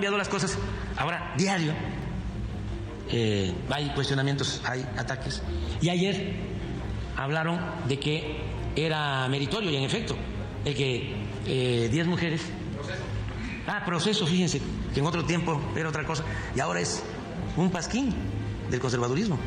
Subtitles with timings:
[0.00, 0.56] Cambiado las cosas.
[0.96, 1.74] Ahora, diario,
[3.10, 5.42] eh, hay cuestionamientos, hay ataques.
[5.82, 6.36] Y ayer
[7.18, 8.40] hablaron de que
[8.76, 10.16] era meritorio, y en efecto,
[10.64, 12.40] el que 10 eh, mujeres.
[13.66, 14.62] Ah, proceso, fíjense,
[14.94, 16.24] que en otro tiempo era otra cosa,
[16.56, 17.02] y ahora es
[17.58, 18.14] un pasquín
[18.70, 19.38] del conservadurismo.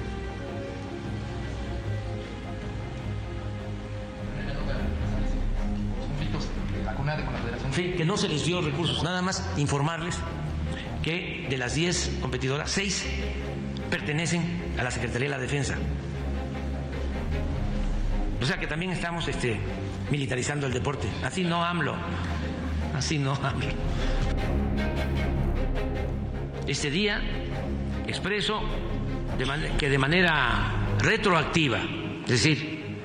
[7.73, 10.19] que no se les dio recursos, nada más informarles
[11.03, 13.05] que de las 10 competidoras, 6
[13.89, 14.41] pertenecen
[14.79, 15.75] a la Secretaría de la Defensa.
[18.41, 19.59] O sea que también estamos este,
[20.09, 21.07] militarizando el deporte.
[21.23, 21.95] Así no AMLO.
[22.95, 23.67] Así no AMLO.
[26.65, 27.21] Este día
[28.07, 28.61] expreso
[29.77, 31.79] que de manera retroactiva,
[32.23, 32.97] es decir,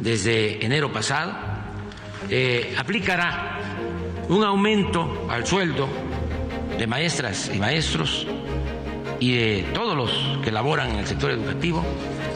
[0.00, 1.36] desde enero pasado,
[2.30, 3.58] eh, aplicará
[4.28, 5.88] un aumento al sueldo
[6.78, 8.26] de maestras y maestros
[9.20, 10.10] y de todos los
[10.44, 11.84] que laboran en el sector educativo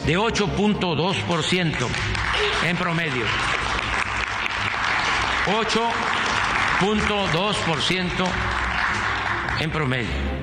[0.05, 1.87] de 8.2%
[2.65, 3.25] en promedio.
[5.45, 8.27] 8.2%
[9.59, 10.42] en promedio.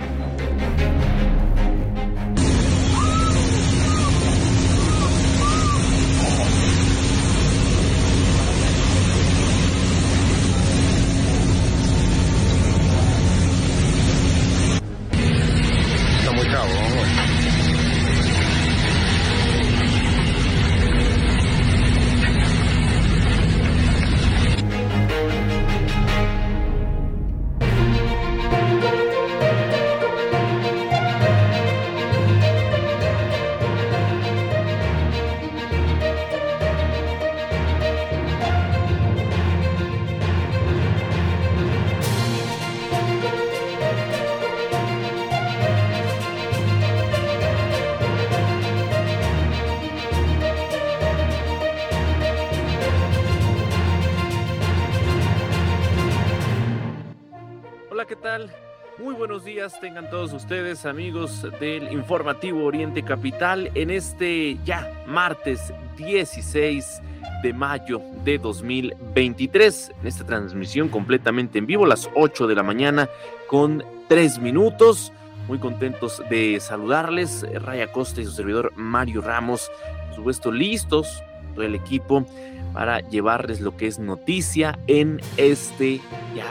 [59.80, 67.02] Tengan todos ustedes, amigos del informativo Oriente Capital, en este ya martes 16
[67.42, 73.08] de mayo de 2023, en esta transmisión completamente en vivo, las 8 de la mañana
[73.48, 75.12] con 3 minutos.
[75.48, 79.68] Muy contentos de saludarles, Raya Costa y su servidor Mario Ramos,
[80.06, 81.24] por supuesto listos,
[81.56, 82.24] todo el equipo,
[82.72, 86.00] para llevarles lo que es noticia en este
[86.36, 86.46] ya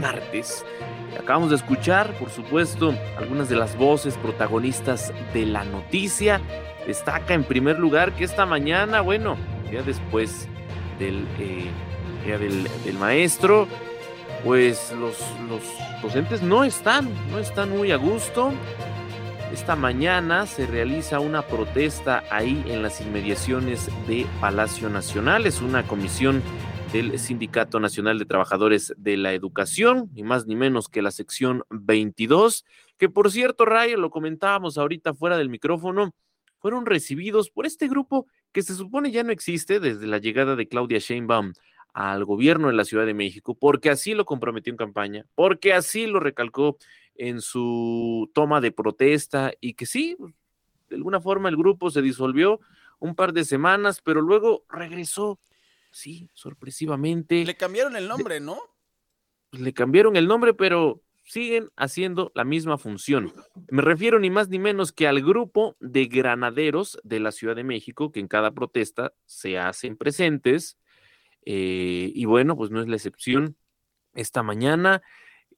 [0.00, 0.64] martes
[1.16, 6.40] Acabamos de escuchar, por supuesto, algunas de las voces protagonistas de la noticia.
[6.86, 9.36] Destaca en primer lugar que esta mañana, bueno,
[9.72, 10.48] ya después
[10.98, 11.70] del eh,
[12.24, 13.66] día del, maestro,
[14.44, 15.18] pues los,
[15.48, 15.62] los
[16.02, 18.52] docentes no están, no están muy a gusto.
[19.52, 25.46] Esta mañana se realiza una protesta ahí en las inmediaciones de Palacio Nacional.
[25.46, 26.42] Es una comisión
[26.92, 31.62] del Sindicato Nacional de Trabajadores de la Educación, ni más ni menos que la sección
[31.68, 32.64] 22,
[32.96, 36.14] que por cierto, Raya, lo comentábamos ahorita fuera del micrófono,
[36.58, 40.66] fueron recibidos por este grupo que se supone ya no existe desde la llegada de
[40.66, 41.52] Claudia Sheinbaum
[41.92, 46.06] al gobierno de la Ciudad de México, porque así lo comprometió en campaña, porque así
[46.06, 46.78] lo recalcó
[47.14, 50.16] en su toma de protesta y que sí,
[50.88, 52.60] de alguna forma el grupo se disolvió
[52.98, 55.38] un par de semanas, pero luego regresó
[55.90, 57.44] sí, sorpresivamente.
[57.44, 58.58] Le cambiaron el nombre, ¿no?
[59.50, 63.32] Pues, le cambiaron el nombre, pero siguen haciendo la misma función.
[63.70, 67.64] Me refiero ni más ni menos que al grupo de granaderos de la Ciudad de
[67.64, 70.78] México, que en cada protesta se hacen presentes.
[71.44, 73.56] Eh, y bueno, pues no es la excepción.
[74.14, 75.02] Esta mañana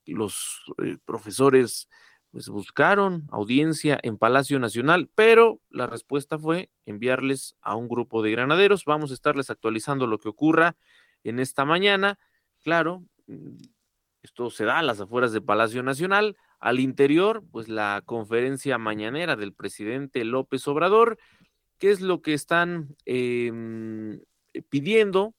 [0.06, 1.88] los eh, profesores
[2.30, 8.30] pues buscaron audiencia en Palacio Nacional, pero la respuesta fue enviarles a un grupo de
[8.30, 8.84] granaderos.
[8.84, 10.76] Vamos a estarles actualizando lo que ocurra
[11.24, 12.18] en esta mañana.
[12.62, 13.56] Claro, mm,
[14.22, 16.36] esto se da a las afueras de Palacio Nacional.
[16.60, 21.18] Al interior, pues la conferencia mañanera del presidente López Obrador.
[21.78, 24.20] ¿Qué es lo que están em,
[24.68, 25.34] pidiendo?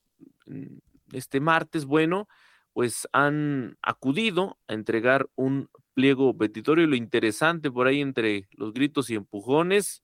[0.46, 0.80] Mm,
[1.14, 2.28] este martes, bueno,
[2.74, 6.88] pues han acudido a entregar un pliego petitorio.
[6.88, 10.04] Lo interesante por ahí entre los gritos y empujones,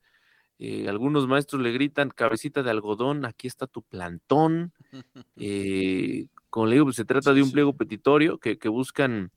[0.59, 4.73] eh, algunos maestros le gritan, cabecita de algodón, aquí está tu plantón.
[5.39, 9.31] Eh, como le digo, pues se trata de un pliego petitorio que, que buscan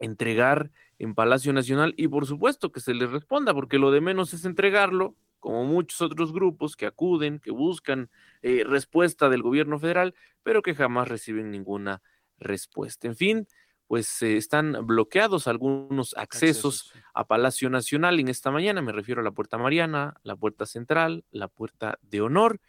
[0.00, 4.34] entregar en Palacio Nacional y por supuesto que se les responda, porque lo de menos
[4.34, 8.10] es entregarlo, como muchos otros grupos que acuden, que buscan
[8.42, 12.02] eh, respuesta del gobierno federal, pero que jamás reciben ninguna
[12.40, 13.06] respuesta.
[13.06, 13.46] En fin,
[13.86, 19.24] pues eh, están bloqueados algunos accesos, a Palacio Nacional en esta mañana, me refiero a
[19.24, 22.60] la Puerta Mariana, la Puerta Central, la Puerta de Honor.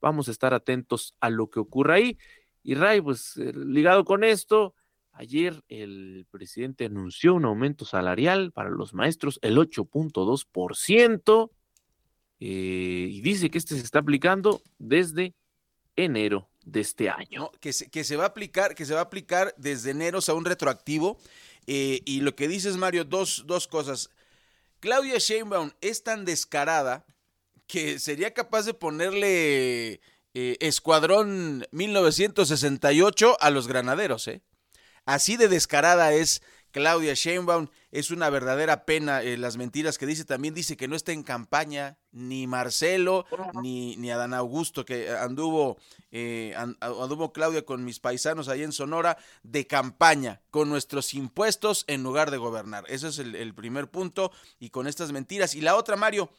[0.00, 2.16] Vamos a estar atentos a lo que ocurra ahí.
[2.62, 4.74] Y Ray, pues eh, ligado con esto,
[5.10, 11.50] ayer el presidente anunció un aumento salarial para los maestros, el 8.2%,
[12.40, 15.34] eh, y dice que este se está aplicando desde
[15.96, 17.50] enero de este año.
[17.60, 20.34] que, se, que se va a aplicar, que se va a aplicar desde enero, sea,
[20.34, 21.18] un retroactivo.
[21.66, 24.10] Eh, y lo que dices, Mario, dos, dos cosas.
[24.80, 27.04] Claudia Sheinbaum es tan descarada
[27.66, 30.00] que sería capaz de ponerle
[30.34, 34.42] eh, Escuadrón 1968 a los granaderos, ¿eh?
[35.04, 37.68] Así de descarada es Claudia Sheinbaum.
[37.90, 40.24] Es una verdadera pena eh, las mentiras que dice.
[40.24, 43.24] También dice que no está en campaña ni Marcelo
[43.62, 45.78] ni, ni Adán Augusto, que anduvo,
[46.10, 52.02] eh, anduvo Claudia con mis paisanos ahí en Sonora de campaña, con nuestros impuestos en
[52.02, 52.84] lugar de gobernar.
[52.88, 55.54] Ese es el, primer punto y con estas mentiras.
[55.54, 56.30] Y la otra, Mario,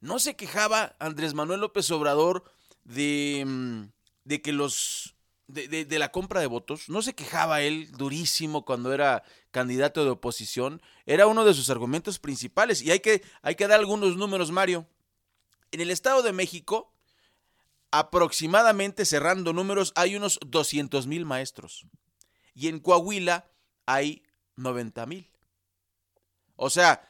[0.00, 2.44] no se quejaba Andrés Manuel López Obrador
[2.84, 3.82] de, mm,
[4.24, 5.14] de que los
[5.46, 6.88] de, de, la compra de votos.
[6.88, 9.24] No se quejaba él durísimo cuando era
[9.54, 10.82] candidato de oposición.
[11.06, 12.82] Era uno de sus argumentos principales.
[12.82, 14.86] Y hay que, hay que dar algunos números, Mario.
[15.70, 16.92] En el Estado de México,
[17.92, 21.86] aproximadamente cerrando números, hay unos 200 mil maestros.
[22.52, 23.48] Y en Coahuila
[23.86, 24.24] hay
[24.56, 25.30] 90 mil.
[26.56, 27.08] O sea,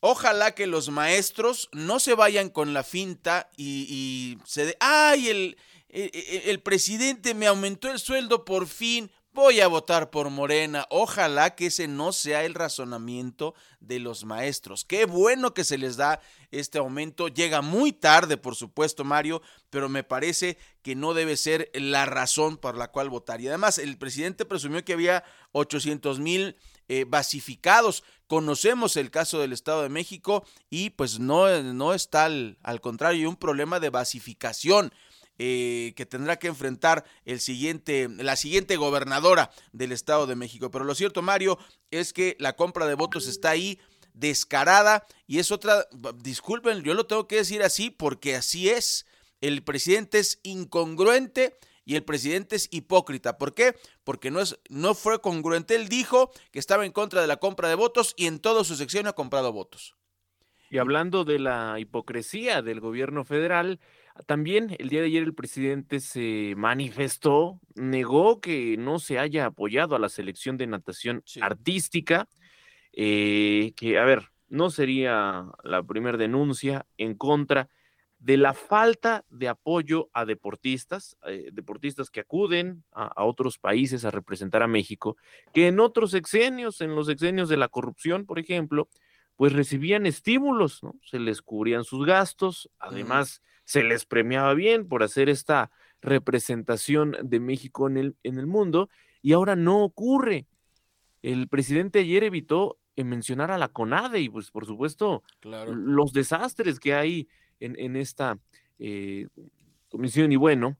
[0.00, 5.56] ojalá que los maestros no se vayan con la finta y, se de, ay, el,
[5.88, 10.86] e, e, el presidente me aumentó el sueldo por fin, voy a votar por Morena.
[10.88, 14.84] Ojalá que ese no sea el razonamiento de los maestros.
[14.86, 17.28] Qué bueno que se les da este aumento.
[17.28, 22.56] Llega muy tarde, por supuesto, Mario, pero me parece que no debe ser la razón
[22.56, 23.42] por la cual votar.
[23.42, 25.22] Y además, el presidente presumió que había
[25.52, 26.56] 800 mil
[26.88, 28.04] eh, basificados.
[28.26, 33.28] Conocemos el caso del Estado de México y pues no, no está al, al contrario,
[33.28, 34.92] un problema de basificación.
[35.38, 40.70] Eh, que tendrá que enfrentar el siguiente, la siguiente gobernadora del Estado de México.
[40.70, 41.58] Pero lo cierto, Mario,
[41.90, 43.78] es que la compra de votos está ahí
[44.14, 45.86] descarada y es otra,
[46.22, 49.06] disculpen, yo lo tengo que decir así porque así es.
[49.42, 53.36] El presidente es incongruente y el presidente es hipócrita.
[53.36, 53.76] ¿Por qué?
[54.04, 55.76] Porque no, es, no fue congruente.
[55.76, 58.74] Él dijo que estaba en contra de la compra de votos y en todo su
[58.74, 59.94] sección ha comprado votos.
[60.68, 63.78] Y hablando de la hipocresía del gobierno federal,
[64.24, 69.94] también el día de ayer el presidente se manifestó, negó que no se haya apoyado
[69.94, 72.28] a la selección de natación artística,
[72.92, 77.68] eh, que, a ver, no sería la primera denuncia en contra
[78.18, 84.10] de la falta de apoyo a deportistas, eh, deportistas que acuden a, otros países a
[84.10, 85.16] representar a México,
[85.52, 88.88] que en otros exenios, en los exenios de la corrupción, por ejemplo,
[89.36, 90.94] pues recibían estímulos, ¿no?
[91.02, 97.40] Se les cubrían sus gastos, además se les premiaba bien por hacer esta representación de
[97.40, 98.88] México en el, en el mundo
[99.22, 100.46] y ahora no ocurre.
[101.22, 106.94] El presidente ayer evitó mencionar a la CONADE y pues por supuesto los desastres que
[106.94, 107.28] hay
[107.60, 108.38] en, esta
[108.78, 109.28] eh,
[109.88, 110.76] comisión y bueno,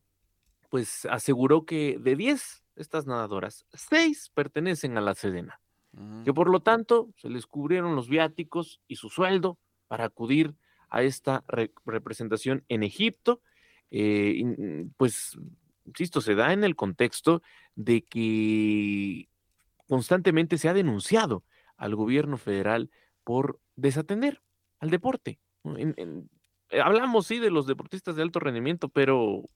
[0.71, 5.61] pues aseguró que de 10 estas nadadoras, 6 pertenecen a la Sedena,
[6.25, 10.55] que por lo tanto se les cubrieron los viáticos y su sueldo para acudir
[10.89, 11.45] a esta
[11.85, 13.41] representación en Egipto.
[13.91, 15.39] Eh, mm, pues,
[15.85, 17.43] insisto, se da en el contexto
[17.75, 19.29] de que
[19.89, 21.45] constantemente se ha denunciado
[21.77, 22.91] al gobierno federal
[23.25, 24.43] por desatender
[24.81, 25.39] al deporte.
[25.65, 29.49] Eh, hablamos, sí, de los deportistas de alto rendimiento, pero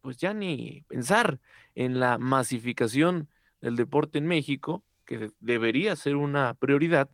[0.00, 1.40] pues ya ni pensar
[1.74, 3.28] en la masificación
[3.60, 7.10] del deporte en México, que debería ser una prioridad,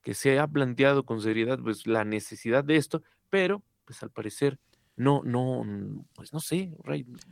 [0.00, 4.60] que se ha planteado con seriedad pues la necesidad de esto, pero pues al parecer
[4.94, 6.70] no, no, pues no sé,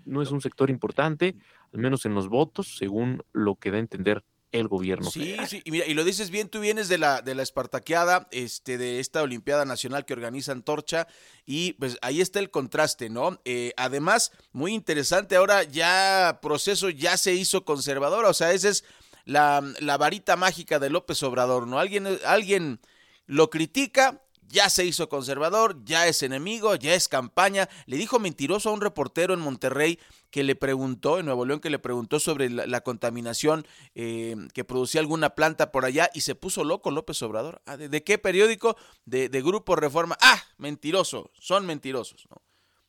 [0.05, 1.37] no es un sector importante,
[1.73, 5.11] al menos en los votos, según lo que da a entender el gobierno.
[5.11, 8.29] Sí, sí, y mira, y lo dices bien, tú vienes de la, de la Espartaqueada,
[8.33, 11.07] este, de esta Olimpiada Nacional que organiza Antorcha,
[11.47, 13.41] y pues ahí está el contraste, ¿no?
[13.45, 18.85] Eh, además, muy interesante, ahora ya proceso ya se hizo conservador, o sea, esa es
[19.25, 21.79] la, varita mágica de López Obrador, ¿no?
[21.79, 22.81] Alguien, alguien
[23.27, 27.69] lo critica, ya se hizo conservador, ya es enemigo, ya es campaña.
[27.87, 29.99] Le dijo mentiroso a un reportero en Monterrey
[30.31, 35.01] que le preguntó, en Nuevo León, que le preguntó sobre la, contaminación eh, que producía
[35.01, 37.63] alguna planta por allá y se puso loco López Obrador.
[37.67, 38.77] Ah, ¿De, qué periódico?
[39.05, 40.17] De, Grupo Reforma.
[40.21, 42.27] Ah, mentiroso, son mentirosos.
[42.31, 42.43] ¿no?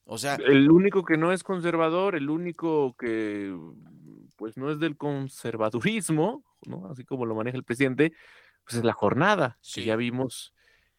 [0.05, 0.35] O sea...
[0.35, 3.55] El único que no es conservador, el único que
[4.35, 6.87] pues no es del conservadurismo, ¿no?
[6.87, 8.13] así como lo maneja el presidente,
[8.63, 9.57] pues es la jornada.
[9.61, 9.83] Sí.
[9.83, 10.53] ya vimos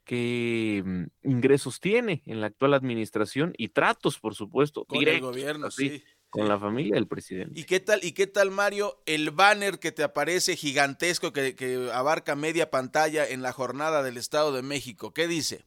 [0.05, 5.71] qué mm, ingresos tiene en la actual administración y tratos, por supuesto, con el gobierno,
[5.71, 7.59] sí, con la familia del presidente.
[7.59, 11.91] ¿Y qué tal, y qué tal, Mario, el banner que te aparece gigantesco que, que
[11.93, 15.13] abarca media pantalla en la jornada del Estado de México?
[15.13, 15.65] ¿Qué dice?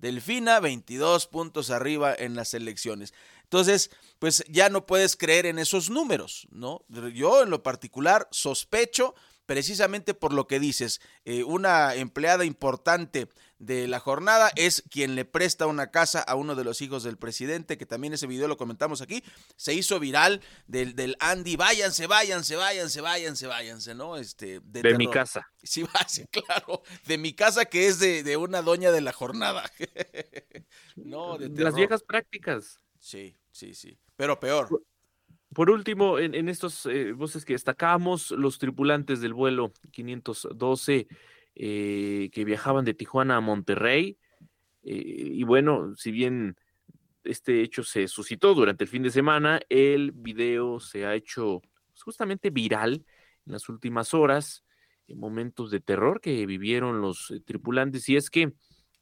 [0.00, 3.12] Delfina, 22 puntos arriba en las elecciones.
[3.44, 6.84] Entonces, pues ya no puedes creer en esos números, ¿no?
[7.12, 9.14] Yo en lo particular sospecho
[9.50, 13.28] precisamente por lo que dices, eh, una empleada importante
[13.60, 17.18] de la jornada es quien le presta una casa a uno de los hijos del
[17.18, 19.22] presidente, que también ese video lo comentamos aquí,
[19.56, 24.16] se hizo viral del, del Andy, váyanse, váyanse, váyanse, váyanse, váyanse, ¿no?
[24.16, 25.46] Este, de, mi casa.
[25.62, 25.84] Sí,
[26.30, 29.70] claro, de mi casa que es de, de una doña de la jornada.
[30.96, 32.80] no, de, las viejas prácticas.
[32.98, 34.68] Sí, sí, sí, pero peor.
[35.52, 41.08] Por último, en, estos eh, voces que destacamos, los tripulantes del vuelo 512
[41.62, 44.16] eh, que viajaban de Tijuana a Monterrey,
[44.82, 46.56] eh, y bueno, si bien
[47.22, 52.02] este hecho se suscitó durante el fin de semana, el video se ha hecho pues,
[52.02, 53.04] justamente viral
[53.44, 54.64] en las últimas horas,
[55.06, 58.54] en momentos de terror que vivieron los tripulantes, y es que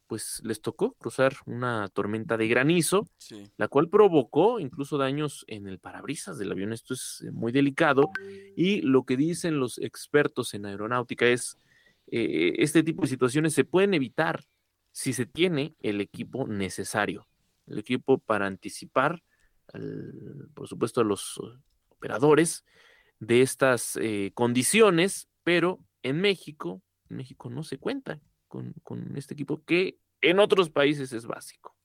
[0.07, 3.07] pues les tocó cruzar una tormenta de granizo,
[3.55, 6.73] la cual provocó incluso daños en el parabrisas del avión.
[6.73, 8.09] Esto es eh, muy delicado.
[8.55, 11.57] Y lo que dicen los expertos en aeronáutica es
[12.11, 14.43] eh, este tipo de situaciones se pueden evitar
[14.91, 17.27] si se tiene el equipo necesario,
[17.67, 19.23] el equipo para anticipar,
[20.55, 21.39] por supuesto, a los
[21.89, 22.65] operadores
[23.19, 28.73] de estas eh, condiciones, pero en México, México no se cuenta con,
[29.15, 31.75] este equipo que en otros países es básico.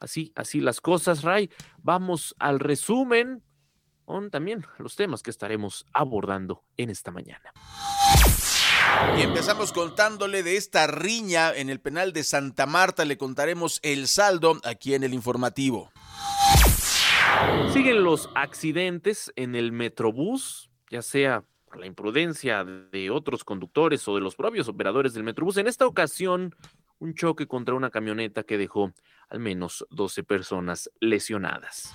[0.00, 1.50] Así, así las cosas, Ray.
[1.78, 3.42] Vamos al resumen
[4.04, 7.52] con también los temas que estaremos abordando en esta mañana.
[9.16, 13.04] Y empezamos contándole de esta riña en el penal de Santa Marta.
[13.04, 15.92] Le contaremos el saldo aquí en el informativo.
[17.72, 21.44] Siguen los accidentes en el Metrobús, ya sea
[21.76, 25.56] la imprudencia de otros conductores o de los propios operadores del Metrobús.
[25.56, 26.54] En esta ocasión,
[26.98, 28.92] un choque contra una camioneta que dejó
[29.28, 31.92] al menos 12 personas lesionadas.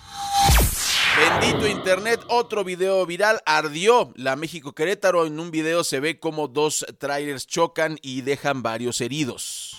[1.19, 5.25] Bendito Internet, otro video viral ardió la México Querétaro.
[5.25, 9.77] En un video se ve como dos trailers chocan y dejan varios heridos.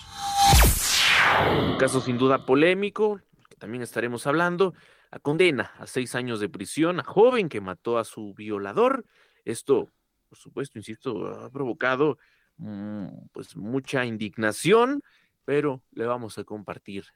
[1.67, 4.75] Un caso sin duda polémico, que también estaremos hablando.
[5.11, 9.07] La condena a seis años de prisión a joven que mató a su violador
[9.47, 9.89] esto,
[10.29, 12.19] por supuesto, insisto, ha provocado
[12.59, 15.03] mm, pues mucha indignación,
[15.47, 17.07] pero le vamos a compartir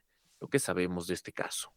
[0.40, 1.72] lo que sabemos de este caso.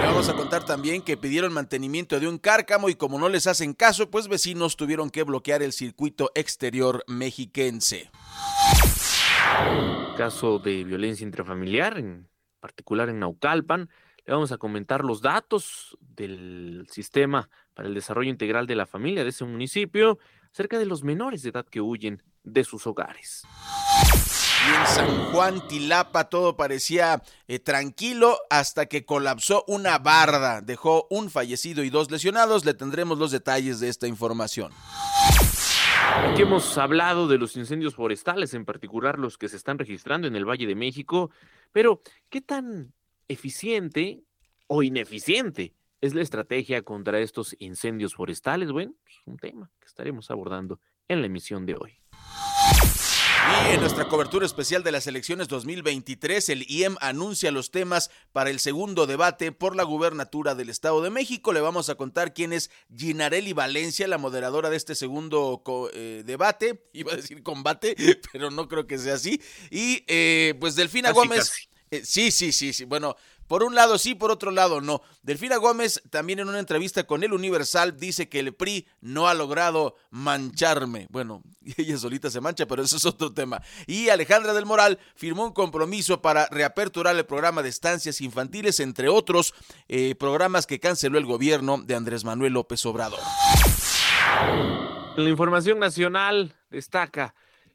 [0.00, 3.46] Le vamos a contar también que pidieron mantenimiento de un cárcamo y como no les
[3.46, 8.10] hacen caso, pues vecinos tuvieron que bloquear el circuito exterior mexiquense.
[10.16, 12.28] Caso de violencia intrafamiliar, en
[12.60, 13.90] particular en Naucalpan,
[14.24, 19.24] le vamos a comentar los datos del sistema para el desarrollo integral de la familia
[19.24, 20.18] de ese municipio
[20.52, 23.44] acerca de los menores de edad que huyen de sus hogares.
[24.68, 30.60] En San Juan Tilapa todo parecía eh, tranquilo hasta que colapsó una barda.
[30.60, 32.66] Dejó un fallecido y dos lesionados.
[32.66, 34.70] Le tendremos los detalles de esta información.
[36.16, 40.36] Aquí hemos hablado de los incendios forestales, en particular los que se están registrando en
[40.36, 41.30] el Valle de México,
[41.72, 42.92] pero ¿qué tan
[43.26, 44.22] eficiente
[44.66, 48.70] o ineficiente es la estrategia contra estos incendios forestales?
[48.70, 51.98] Bueno, es un tema que estaremos abordando en la emisión de hoy.
[53.48, 58.50] Y en nuestra cobertura especial de las elecciones 2023, el IEM anuncia los temas para
[58.50, 61.52] el segundo debate por la gubernatura del Estado de México.
[61.52, 65.62] Le vamos a contar quién es Ginarelli Valencia, la moderadora de este segundo
[65.94, 66.88] eh, debate.
[66.92, 67.96] Iba a decir combate,
[68.32, 69.40] pero no creo que sea así.
[69.70, 71.68] Y eh, pues Delfina Gómez.
[71.90, 72.84] Eh, sí, sí, sí, sí.
[72.84, 73.16] Bueno,
[73.48, 75.02] por un lado sí, por otro lado no.
[75.22, 79.34] Delfina Gómez también en una entrevista con El Universal dice que el PRI no ha
[79.34, 81.06] logrado mancharme.
[81.10, 81.42] Bueno,
[81.76, 83.60] ella solita se mancha, pero eso es otro tema.
[83.86, 89.08] Y Alejandra del Moral firmó un compromiso para reaperturar el programa de estancias infantiles, entre
[89.08, 89.54] otros
[89.88, 93.20] eh, programas que canceló el gobierno de Andrés Manuel López Obrador.
[95.16, 97.34] La información nacional destaca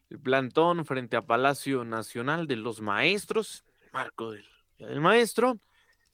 [0.09, 4.45] el plantón frente a Palacio Nacional de los Maestros, marco del
[4.77, 5.59] del Maestro.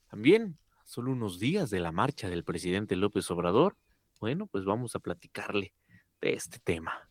[0.10, 3.78] También, solo unos días de la marcha del presidente López Obrador.
[4.20, 5.74] Bueno, pues vamos a platicarle
[6.20, 7.10] de este tema.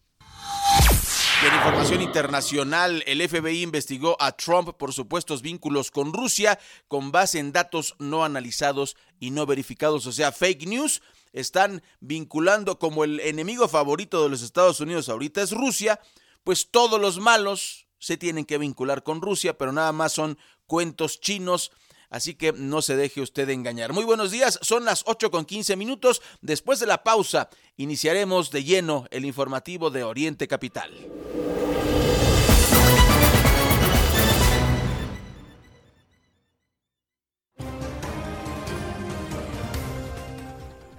[1.47, 7.39] en información internacional, el FBI investigó a Trump por supuestos vínculos con Rusia con base
[7.39, 11.01] en datos no analizados y no verificados, o sea, fake news.
[11.33, 16.01] Están vinculando como el enemigo favorito de los Estados Unidos ahorita es Rusia,
[16.43, 20.39] pues todos los malos se tienen que vincular con Rusia, pero nada más son
[20.69, 21.73] cuentos chinos.
[22.11, 23.93] Así que no se deje usted engañar.
[23.93, 26.23] Muy buenos días, son las 8 con 15 minutos.
[26.41, 30.91] Después de la pausa, iniciaremos de lleno el informativo de Oriente Capital.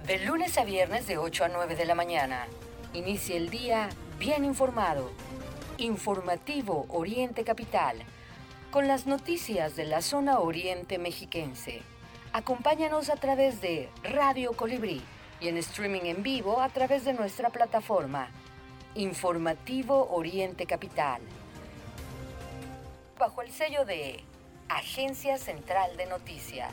[0.06, 2.46] De lunes a viernes de 8 a 9 de la mañana.
[2.94, 5.10] Inicie el día bien informado.
[5.78, 8.04] Informativo Oriente Capital
[8.70, 11.82] con las noticias de la zona oriente mexiquense.
[12.32, 15.02] Acompáñanos a través de Radio Colibrí
[15.40, 18.28] y en streaming en vivo a través de nuestra plataforma
[18.94, 21.20] Informativo Oriente Capital.
[23.18, 24.22] Bajo el sello de
[24.68, 26.72] Agencia Central de Noticias.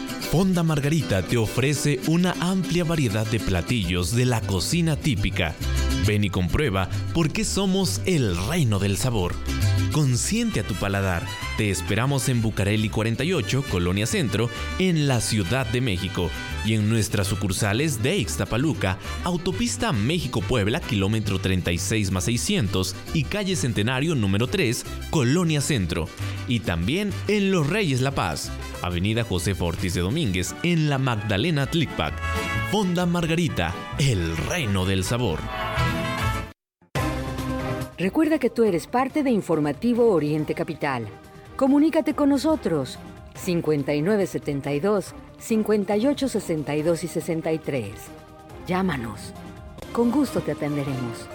[0.31, 5.55] Fonda Margarita te ofrece una amplia variedad de platillos de la cocina típica.
[6.07, 9.35] Ven y comprueba por qué somos el reino del sabor.
[9.91, 11.27] Consiente a tu paladar.
[11.61, 16.31] Te esperamos en Bucareli 48, Colonia Centro, en la Ciudad de México
[16.65, 24.15] y en nuestras sucursales de Ixtapaluca, Autopista México-Puebla, kilómetro 36 más 600 y calle Centenario
[24.15, 26.07] número 3, Colonia Centro.
[26.47, 31.67] Y también en Los Reyes La Paz, Avenida José Ortiz de Domínguez, en la Magdalena
[31.67, 32.15] Tlicpac.
[32.71, 35.37] Fonda Margarita, el reino del sabor.
[37.99, 41.07] Recuerda que tú eres parte de Informativo Oriente Capital.
[41.55, 42.97] Comunícate con nosotros
[43.35, 47.93] 5972 5862 y 63.
[48.67, 49.33] Llámanos.
[49.91, 51.27] Con gusto te atenderemos.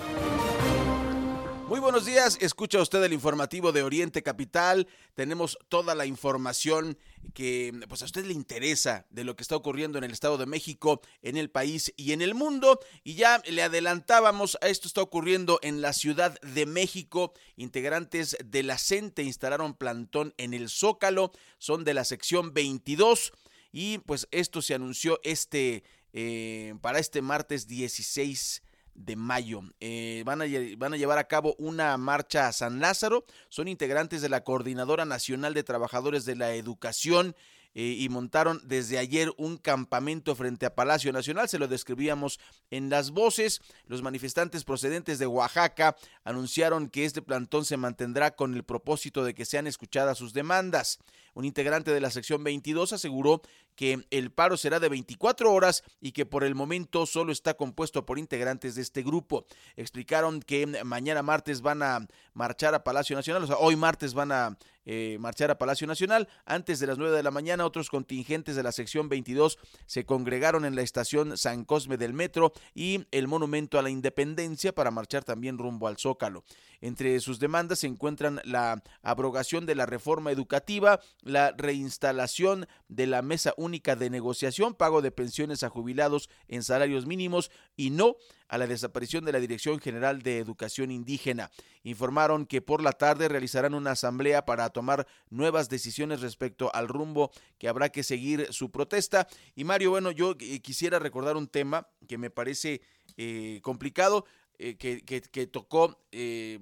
[1.69, 4.87] Muy buenos días, escucha usted el informativo de Oriente Capital.
[5.15, 6.97] Tenemos toda la información
[7.35, 10.47] que pues a usted le interesa de lo que está ocurriendo en el Estado de
[10.47, 12.79] México, en el país y en el mundo.
[13.03, 17.33] Y ya le adelantábamos, esto está ocurriendo en la Ciudad de México.
[17.57, 23.33] Integrantes de la CENTE instalaron plantón en el Zócalo, son de la sección 22
[23.73, 28.63] y pues esto se anunció este eh, para este martes 16
[28.97, 29.63] de mayo.
[29.81, 33.25] Eh, van, a, llevar a cabo una marcha a San Lázaro.
[33.49, 37.37] Son integrantes de la Coordinadora Nacional de Trabajadores de la Educación
[37.75, 41.49] eh, y montaron desde ayer un campamento frente a Palacio Nacional.
[41.49, 43.61] Se lo describíamos en las voces.
[43.87, 49.35] Los manifestantes procedentes de Oaxaca anunciaron que este plantón se mantendrá con el propósito de
[49.35, 50.99] que sean escuchadas sus demandas.
[51.35, 53.43] Un integrante de la sección 22 aseguró
[53.77, 58.05] que el paro será de 24 horas y que por el momento solo está compuesto
[58.05, 59.47] por integrantes de este grupo.
[59.77, 64.33] Explicaron que mañana martes van a marchar a Palacio Nacional, o sea, hoy martes van
[64.33, 64.59] a
[64.89, 66.29] eh, marchar a Palacio Nacional.
[66.45, 70.65] Antes de las 9 de la mañana, otros contingentes de la sección 22 se congregaron
[70.65, 75.25] en la estación San Cosme del Metro y el Monumento a la Independencia para marchar
[75.25, 76.45] también rumbo al Zócalo.
[76.81, 83.23] Entre sus demandas se encuentran la abrogación de la reforma educativa, la reinstalación de la
[83.23, 88.17] mesa única de negociación, pago de pensiones a jubilados en salarios mínimos y no
[88.49, 91.51] a la desaparición de la Dirección General de Educación Indígena.
[91.83, 97.31] Informaron que por la tarde realizarán una asamblea para tomar nuevas decisiones respecto al rumbo
[97.59, 99.27] que habrá que seguir su protesta.
[99.55, 102.81] Y Mario, bueno, yo eh, quisiera recordar un tema que me parece
[103.17, 104.27] eh, complicado.
[104.59, 106.59] Eh, que, tocó eh,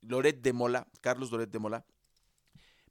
[0.00, 1.84] Loret de Mola, Carlos Loret de Mola,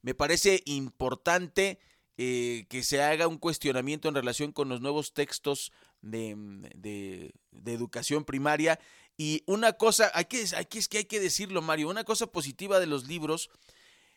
[0.02, 1.80] me parece importante
[2.18, 6.36] eh, que se haga un cuestionamiento en relación con los nuevos textos de,
[6.76, 8.80] de, educación primaria.
[9.18, 13.08] Y una cosa, aquí es que hay que decirlo, Mario, una cosa positiva de los
[13.08, 13.50] libros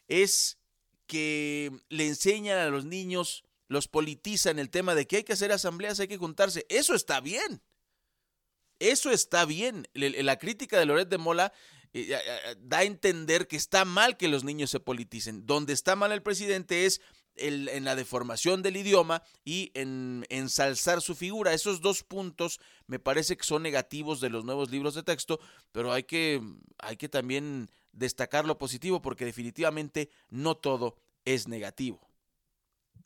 [0.09, 0.59] es
[1.07, 5.53] que le enseñan a los niños, los politizan el tema de que hay que hacer
[5.53, 6.67] asambleas, hay que juntarse.
[6.69, 7.63] Eso está bien.
[8.79, 9.87] Eso está bien.
[9.95, 11.53] La crítica de Loret de Mola
[11.93, 12.19] eh,
[12.59, 15.47] da a entender que está mal que los niños se politicen.
[15.47, 17.01] Donde está mal el presidente es
[17.39, 21.53] en la deformación del idioma y en ensalzar su figura.
[21.53, 25.39] Esos dos puntos me parece que son negativos de los nuevos libros de texto,
[25.73, 26.41] pero hay que,
[26.79, 32.01] hay que también destacar lo positivo porque definitivamente no todo es negativo.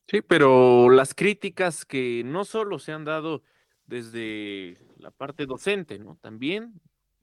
[0.08, 3.42] Sí, pero las críticas que no solo se han dado
[3.86, 6.16] desde la parte docente, ¿no?
[6.20, 6.80] También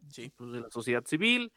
[0.10, 0.32] sí.
[0.36, 1.52] pues, de la sociedad civil,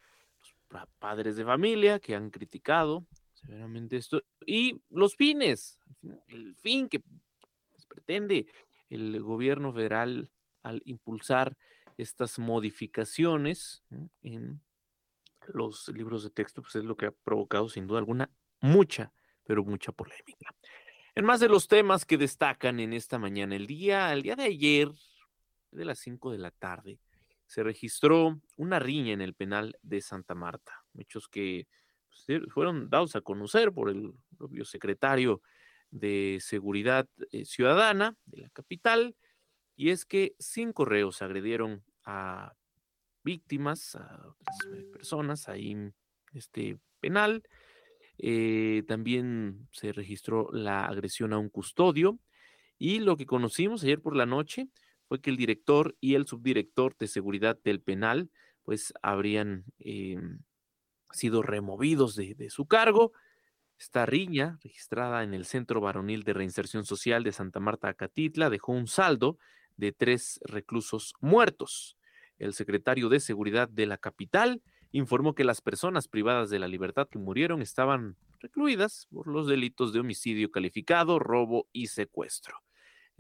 [0.71, 3.07] los padres de familia que han criticado
[3.41, 5.79] severamente esto, y los fines,
[6.29, 8.47] el fin que pues, pretende
[8.89, 10.31] el gobierno federal
[10.63, 11.57] al impulsar
[11.97, 13.83] estas modificaciones
[14.23, 14.61] en
[15.49, 18.31] los libros de texto, pues es lo que ha provocado sin duda alguna
[18.61, 19.13] mucha,
[19.45, 20.55] pero mucha polémica.
[21.15, 24.45] En más de los temas que destacan en esta mañana, el día, el día de
[24.45, 24.89] ayer,
[25.71, 26.99] de las 5 de la tarde,
[27.47, 30.85] se registró una riña en el penal de Santa Marta.
[30.97, 31.67] Hechos que
[32.09, 35.43] pues, fueron dados a conocer por el propio secretario
[35.91, 39.17] de Seguridad eh, Ciudadana de la capital,
[39.75, 42.55] y es que cinco reos agredieron a
[43.25, 45.95] víctimas, a otras eh, personas ahí en
[46.35, 47.43] este penal.
[48.19, 52.19] Eh, también se registró la agresión a un custodio
[52.79, 54.69] y lo que conocimos ayer por la noche
[55.11, 58.31] fue que el director y el subdirector de seguridad del penal
[58.63, 60.39] pues habrían em,
[61.11, 63.11] sido removidos de, de, su cargo.
[63.77, 68.71] Esta riña, registrada en el Centro Varonil de Reinserción Social de Santa Marta Acatitla, dejó
[68.71, 69.37] un saldo
[69.77, 71.97] de tres reclusos muertos.
[72.39, 77.09] El secretario de Seguridad de la capital informó que las personas privadas de la libertad
[77.09, 82.63] que murieron estaban recluidas por los delitos de homicidio calificado, robo y secuestro.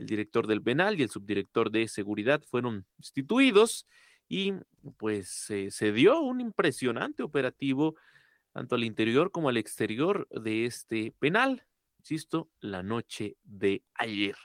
[0.00, 3.86] El director del penal y el subdirector de seguridad fueron destituidos
[4.28, 4.54] y
[4.96, 7.96] pues se dio un impresionante operativo
[8.52, 11.66] tanto al interior como al exterior de este penal,
[11.98, 14.36] insisto, la noche de ayer.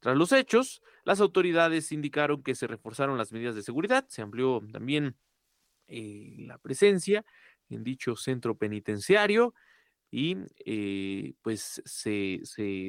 [0.00, 4.62] Tras los hechos, las autoridades indicaron que se reforzaron las medidas de seguridad, se amplió
[4.72, 5.16] también
[5.86, 7.24] eh, la presencia
[7.68, 9.54] en dicho centro penitenciario
[10.10, 12.42] y eh, pues se,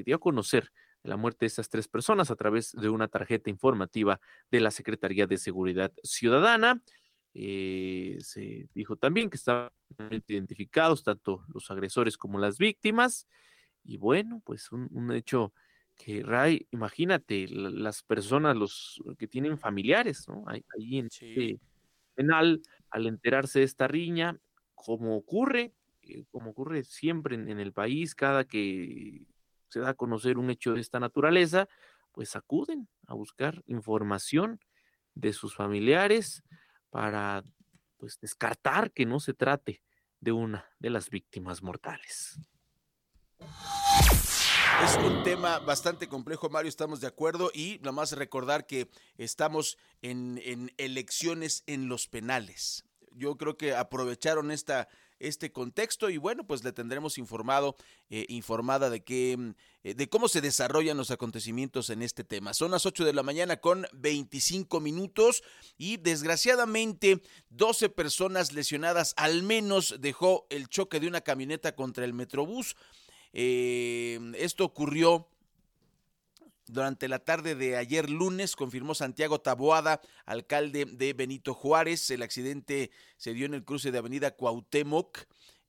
[0.05, 0.71] dio a conocer
[1.05, 4.19] la muerte de estas tres personas a través de una tarjeta informativa
[4.51, 6.81] de la Secretaría de Seguridad Ciudadana.
[7.33, 9.69] Eh, se dijo también que estaban
[10.27, 13.27] identificados tanto los agresores como las víctimas.
[13.83, 15.53] Y bueno, pues un, hecho
[15.95, 20.43] que, Ray, imagínate, las personas, los que tienen familiares, ¿no?
[20.47, 20.63] Ahí,
[20.97, 21.59] en este
[22.15, 24.39] penal, al enterarse de esta riña,
[24.73, 29.21] como ocurre, eh, como ocurre siempre en, el país, cada que
[29.75, 31.67] se da a conocer un hecho de esta naturaleza,
[32.13, 34.61] pues acuden a buscar información
[35.15, 36.43] de sus familiares
[36.89, 37.43] para
[37.97, 39.81] pues descartar que no se trate
[40.21, 42.39] de una de las víctimas mortales.
[44.81, 49.77] Es un tema bastante complejo, Mario, estamos de acuerdo y nada más recordar que estamos
[50.01, 52.85] en, en elecciones en los penales.
[53.11, 54.87] Yo creo que aprovecharon esta
[55.19, 57.75] este contexto y bueno, pues le tendremos informado,
[58.09, 59.49] eh, informada de que, mm,
[59.83, 62.53] eh, de cómo se desarrollan los acontecimientos en este tema.
[62.53, 65.43] Son las 8 de la mañana con 25 minutos
[65.77, 72.13] y desgraciadamente 12 personas lesionadas al menos dejó el choque de una camioneta contra el
[72.13, 72.75] Metrobús.
[73.33, 75.27] Eh, esto ocurrió
[76.67, 82.09] durante la tarde de ayer lunes, confirmó Santiago Taboada, alcalde de Benito Juárez.
[82.09, 85.19] El accidente se dio en el cruce de Avenida Cuauhtémoc.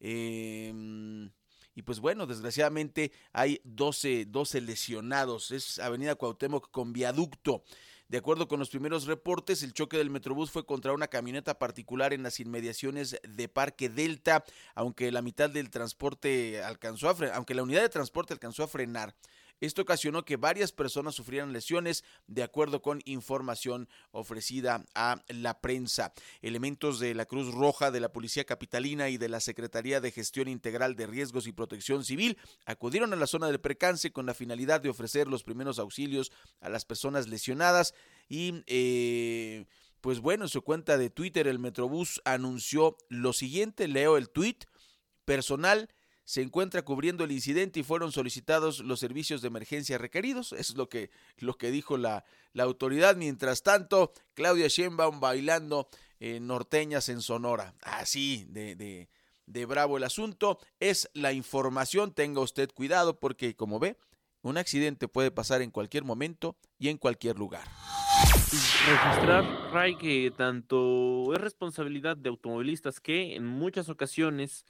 [0.00, 1.30] Em,
[1.74, 5.50] y pues bueno, desgraciadamente hay 12, 12 lesionados.
[5.50, 7.64] Es Avenida Cuauhtémoc con viaducto.
[8.08, 12.12] De acuerdo con los primeros reportes, el choque del Metrobús fue contra una camioneta particular
[12.12, 14.44] en las inmediaciones de Parque Delta,
[14.76, 18.68] aunque la mitad del transporte alcanzó a frenar, aunque la unidad de transporte alcanzó a
[18.68, 19.16] frenar.
[19.60, 26.12] Esto ocasionó que varias personas sufrieran lesiones, de acuerdo con información ofrecida a la prensa.
[26.42, 30.48] Elementos de la Cruz Roja, de la Policía Capitalina y de la Secretaría de Gestión
[30.48, 34.80] Integral de Riesgos y Protección Civil acudieron a la zona del percance con la finalidad
[34.80, 37.94] de ofrecer los primeros auxilios a las personas lesionadas
[38.28, 38.62] y...
[38.66, 39.66] Eh,
[40.02, 44.58] pues bueno, en su cuenta de Twitter el Metrobús anunció lo siguiente, leo el tweet,
[45.24, 45.90] personal
[46.26, 50.52] se encuentra cubriendo el incidente y fueron solicitados los servicios de emergencia requeridos.
[50.52, 53.14] es lo que, lo que dijo la, la autoridad.
[53.14, 55.88] Mientras tanto, Claudia Sheinbaum bailando
[56.40, 57.74] norteñas en Sonora.
[57.80, 59.08] Así de, de,
[59.46, 60.58] de bravo el asunto.
[60.80, 62.12] Es la información.
[62.12, 63.96] Tenga usted cuidado porque, como ve,
[64.42, 67.68] un accidente puede pasar en cualquier momento y en cualquier lugar.
[68.50, 74.64] Registrar, Ray, que tanto es responsabilidad de automovilistas que en muchas ocasiones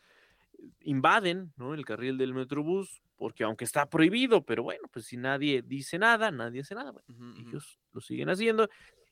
[0.81, 1.75] invaden ¿no?
[1.75, 6.31] el carril del Metrobús, porque aunque está prohibido, pero bueno, pues si nadie dice nada,
[6.31, 7.03] nadie hace nada,
[7.39, 8.69] ellos lo siguen haciendo.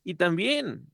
[0.07, 0.87] Y también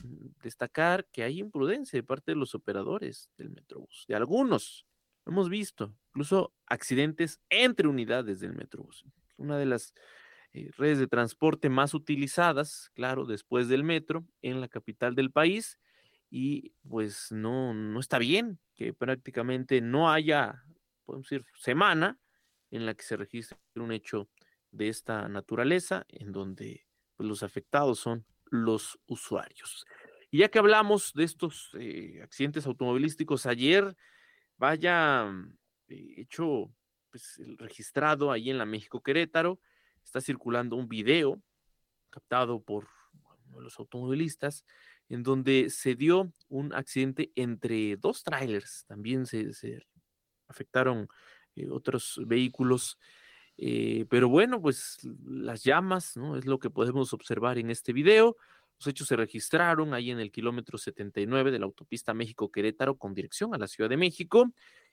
[0.42, 4.86] destacar que hay imprudencia de parte de los operadores del Metrobús, de algunos.
[5.26, 9.04] Hemos visto incluso accidentes entre unidades del Metrobús.
[9.36, 9.94] Una de las
[10.52, 15.78] eh, redes de transporte más utilizadas, claro, después del metro en la capital del país
[16.30, 20.64] y pues no, no está bien que prácticamente no haya,
[21.04, 22.18] podemos decir, semana
[22.70, 24.30] en la que se registre un hecho
[24.70, 29.84] de esta naturaleza, en donde pues, los afectados son los usuarios.
[30.30, 33.96] Y ya que hablamos de estos eh, accidentes automovilísticos ayer,
[34.56, 35.28] vaya
[35.88, 36.72] eh, hecho
[37.10, 39.60] pues, registrado ahí en la México Querétaro,
[40.04, 41.42] está circulando un video
[42.08, 42.88] captado por
[43.46, 44.64] uno de los automovilistas
[45.10, 48.84] en donde se dio un accidente entre dos trailers.
[48.86, 49.50] También se,
[50.46, 51.08] afectaron
[51.56, 52.98] eh, otros vehículos.
[53.58, 56.36] Eh, pero bueno, pues las llamas, ¿no?
[56.36, 58.36] Es lo que podemos observar en este video.
[58.78, 63.52] Los hechos se registraron ahí en el kilómetro 79 de la autopista México-Querétaro con dirección
[63.52, 64.50] a la Ciudad de México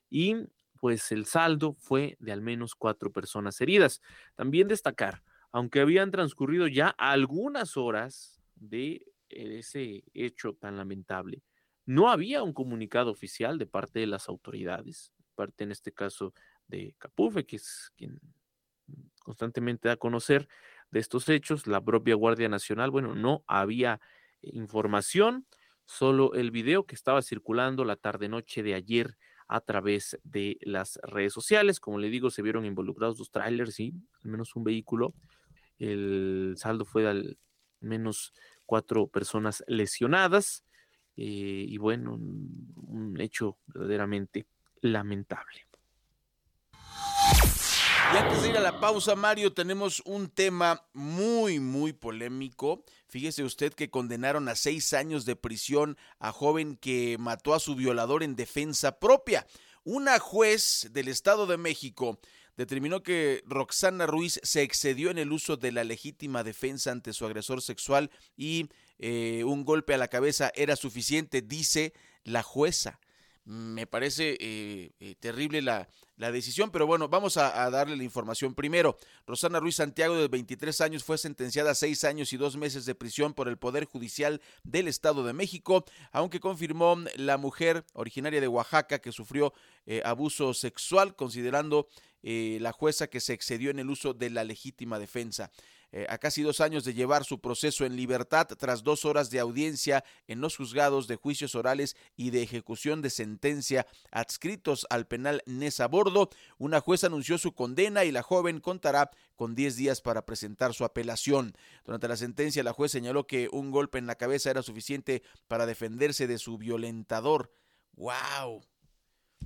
[0.10, 0.36] y
[0.80, 4.02] pues el saldo fue de al menos cuatro personas heridas.
[4.36, 11.44] También destacar, aunque habían transcurrido ya algunas horas de ese hecho tan lamentable.
[11.86, 16.34] No había un comunicado oficial de parte de las autoridades, parte en este caso
[16.68, 18.20] de Capufe, que es quien
[19.24, 20.48] constantemente da a conocer
[20.92, 24.00] de estos hechos, la propia Guardia Nacional, bueno, no había
[24.42, 25.46] información,
[25.86, 31.34] solo el video que estaba circulando la tarde-noche de ayer a través de las redes
[31.34, 31.80] sociales.
[31.80, 35.14] Como le digo, se vieron involucrados dos trailers y al menos un vehículo.
[35.80, 37.38] El saldo fue al
[37.80, 38.34] menos
[38.68, 40.64] cuatro personas lesionadas
[41.16, 44.46] eh, y bueno, un, hecho verdaderamente
[44.82, 45.66] lamentable.
[48.14, 52.86] Y antes de ir a la pausa, Mario, tenemos un tema muy, muy polémico.
[53.10, 57.76] Fíjese usted que condenaron a seis años de prisión a joven que mató a su
[57.76, 59.46] violador en defensa propia.
[59.84, 62.20] Una juez del Estado de México
[62.58, 67.26] determinó que Roxana Ruiz se excedió en el uso de la legítima defensa ante su
[67.26, 68.68] agresor sexual y
[69.00, 71.94] eh, un golpe a la cabeza era suficiente, dice
[72.24, 73.00] la jueza.
[73.46, 78.54] Me parece eh, eh, terrible la, la, decisión, pero bueno, vamos a, darle la información
[78.54, 78.98] primero.
[79.26, 82.94] Rosana Ruiz Santiago, de 23 años, fue sentenciada a seis años y dos meses de
[82.94, 88.50] prisión por el Poder Judicial del Estado de México, aunque confirmó la mujer originaria de
[88.50, 89.54] Oaxaca que sufrió
[90.04, 91.88] abuso sexual, considerando
[92.24, 95.52] eh, la jueza que se excedió en el uso de la legítima defensa.
[95.94, 99.40] Eh, a casi dos años de llevar su proceso en libertad tras dos horas de
[99.40, 105.44] audiencia en los juzgados de juicios orales y de ejecución de sentencia adscritos al penal
[105.46, 110.26] Nesa Bordo, una jueza anunció su condena y la joven contará con 10 días para
[110.26, 111.56] presentar su apelación.
[111.86, 115.66] Durante la sentencia, la juez señaló que un golpe en la cabeza era suficiente para
[115.66, 117.54] defenderse de su violentador.
[117.96, 118.62] ¡Wow!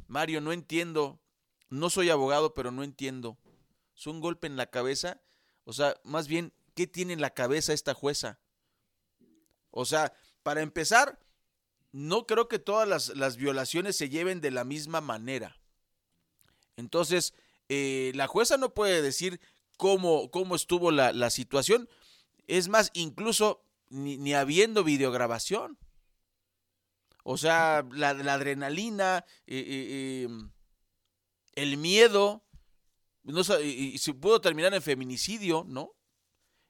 [0.08, 1.20] Mario, no entiendo.
[1.72, 3.38] No soy abogado, pero no entiendo.
[3.96, 5.22] ¿Es un golpe en la cabeza?
[5.64, 8.40] O sea, más bien, ¿qué tiene en la cabeza esta jueza?
[9.70, 11.18] O sea, para empezar,
[11.94, 15.62] no creo que todas las, violaciones se lleven de la misma manera.
[16.76, 17.34] Entonces,
[17.70, 19.40] eh, la jueza no puede decir
[19.78, 21.88] cómo, cómo estuvo la, situación.
[22.48, 25.78] Es más, incluso ni, habiendo videograbación.
[27.24, 30.28] O sea, la, adrenalina, eh, eh,
[31.54, 32.44] el miedo,
[33.24, 35.92] no, y, se pudo terminar en feminicidio, ¿no?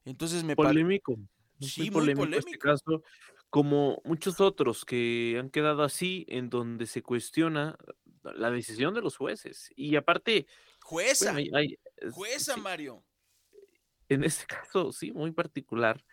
[0.05, 1.17] Entonces me polémico.
[1.59, 3.03] Sí, muy polémico, este caso,
[3.49, 7.77] como muchos otros que han quedado así, en donde se cuestiona
[8.23, 9.71] la decisión de los jueces.
[9.75, 10.47] Y aparte,
[10.81, 11.35] jueza,
[12.11, 13.03] jueza Mario.
[14.09, 16.03] En este caso, sí, muy particular.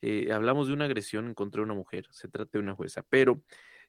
[0.00, 3.42] Eh, hablamos de una agresión contra una mujer, se trata de una jueza, pero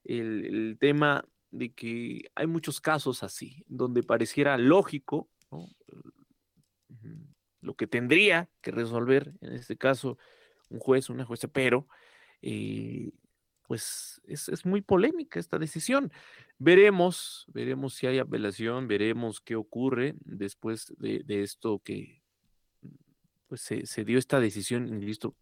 [0.04, 5.30] el, el tema de que hay muchos casos así, donde pareciera lógico
[7.62, 10.18] lo que tendría que resolver, en este caso,
[10.70, 11.88] un juez, una jueza, pero
[12.42, 13.12] eh,
[13.68, 16.12] pues es, muy polémica esta decisión.
[16.60, 22.22] Veremos, veremos si hay apelación, veremos qué ocurre después de, esto que
[23.48, 25.36] pues se, dio esta decisión, insisto,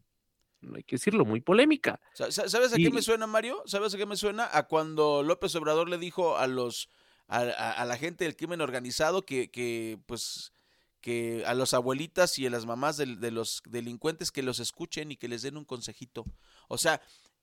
[0.64, 2.00] no hay que decirlo, muy polémica.
[2.14, 3.62] ¿Sabes a qué me suena, Mario?
[3.66, 4.50] ¿Sabes a qué me suena?
[4.52, 6.90] A cuando López Obrador le dijo a los
[7.28, 10.54] a, la gente del crimen organizado que, que, pues
[11.02, 15.18] que a las abuelitas y a las mamás de, los delincuentes que los escuchen y
[15.18, 16.26] que les den un consejito.
[16.70, 17.02] O sea,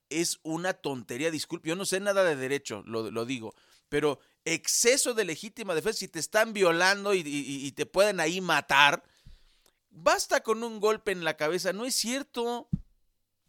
[0.09, 3.53] es una tontería, disculpe, yo no sé nada de derecho, lo, lo digo,
[3.87, 9.03] pero exceso de legítima defensa, si te están violando y, te pueden ahí matar,
[9.89, 12.67] basta con un golpe en la cabeza, no es cierto,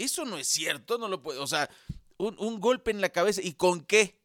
[0.02, 1.68] eso no es cierto, no lo puede, o sea,
[2.16, 4.20] un, un golpe en la cabeza, ¿y con qué?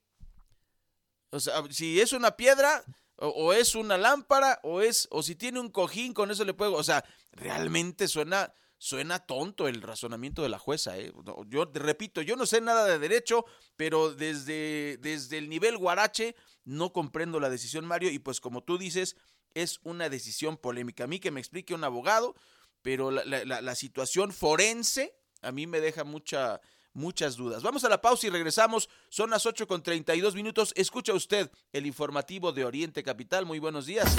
[1.30, 2.84] O sea, si es una piedra,
[3.18, 6.74] o, es una lámpara, o es, o si tiene un cojín, con eso le puedo.
[6.74, 10.98] O sea, realmente suena, suena tonto el razonamiento de la jueza.
[10.98, 11.12] ¿eh?
[11.48, 16.36] Yo te repito, yo no sé nada de derecho, pero desde, desde el nivel guarache
[16.64, 19.16] no comprendo la decisión, Mario, y pues como tú dices,
[19.54, 21.06] es una decisión polémica.
[21.06, 22.36] A mí que me explique un abogado,
[22.82, 26.60] pero la, la, la situación forense a mí me deja mucha
[26.98, 27.64] muchas dudas.
[27.64, 28.90] Vamos a la pausa y regresamos.
[29.10, 30.74] Son las 8 con 32 minutos.
[30.76, 33.46] Escucha usted el informativo de Oriente Capital.
[33.46, 34.14] Muy buenos días.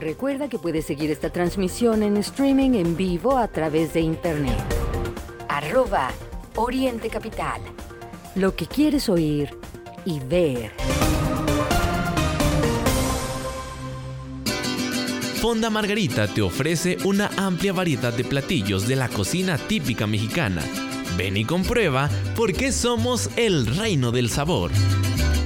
[0.00, 4.58] Recuerda que puedes seguir esta transmisión en streaming en vivo a través de internet.
[5.48, 6.10] Arroba
[6.56, 7.60] Oriente Capital.
[8.34, 9.50] Lo que quieres oír
[10.06, 10.72] y ver.
[15.40, 20.62] Fonda Margarita te ofrece una amplia variedad de platillos de la cocina típica mexicana.
[21.16, 24.70] Ven y comprueba por qué somos el reino del sabor.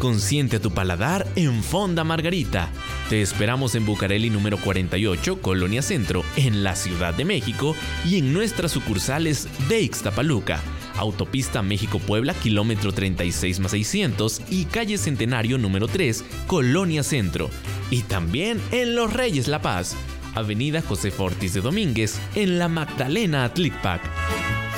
[0.01, 2.73] Consiente tu paladar en Fonda Margarita.
[3.09, 8.33] Te esperamos en Bucareli número 48, Colonia Centro, en la Ciudad de México y en
[8.33, 10.61] nuestras sucursales de Ixtapaluca,
[10.97, 17.51] Autopista México-Puebla, kilómetro 36 más 600 y calle Centenario número 3, Colonia Centro.
[17.91, 19.97] Y también en Los Reyes La Paz,
[20.35, 24.03] Avenida José Fortis de Domínguez, en la Magdalena Atlicpac.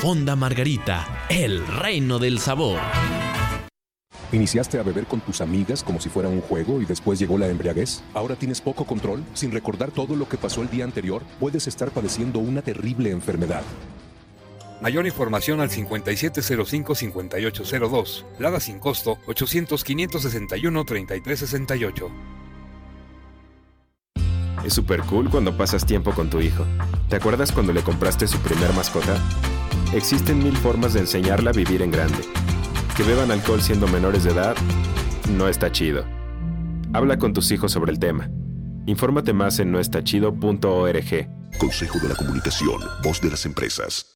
[0.00, 2.78] Fonda Margarita, el reino del sabor.
[4.32, 7.48] ¿Iniciaste a beber con tus amigas como si fuera un juego y después llegó la
[7.48, 8.02] embriaguez?
[8.12, 9.22] ¿Ahora tienes poco control?
[9.34, 13.62] Sin recordar todo lo que pasó el día anterior, puedes estar padeciendo una terrible enfermedad.
[14.80, 18.24] Mayor información al 5705-5802.
[18.38, 22.10] Lada sin costo 800-561-3368.
[24.64, 26.66] Es super cool cuando pasas tiempo con tu hijo.
[27.08, 29.16] ¿Te acuerdas cuando le compraste su primer mascota?
[29.94, 32.18] Existen mil formas de enseñarla a vivir en grande.
[32.96, 34.56] Que beban alcohol siendo menores de edad
[35.30, 36.04] no está chido.
[36.92, 38.30] Habla con tus hijos sobre el tema.
[38.86, 41.28] Infórmate más en noestachido.org.
[41.58, 44.15] Consejo de la Comunicación, voz de las empresas.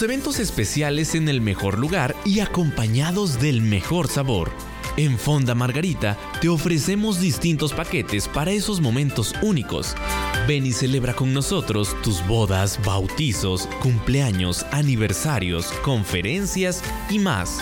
[0.00, 4.52] Eventos especiales en el mejor lugar y acompañados del mejor sabor.
[4.96, 9.96] En Fonda Margarita te ofrecemos distintos paquetes para esos momentos únicos.
[10.46, 17.58] Ven y celebra con nosotros tus bodas, bautizos, cumpleaños, aniversarios, conferencias y más.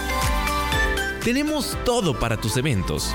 [1.25, 3.15] Tenemos todo para tus eventos.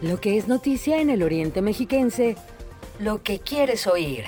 [0.00, 2.36] Lo que es noticia en el Oriente Mexiquense,
[3.00, 4.22] lo que quieres oír.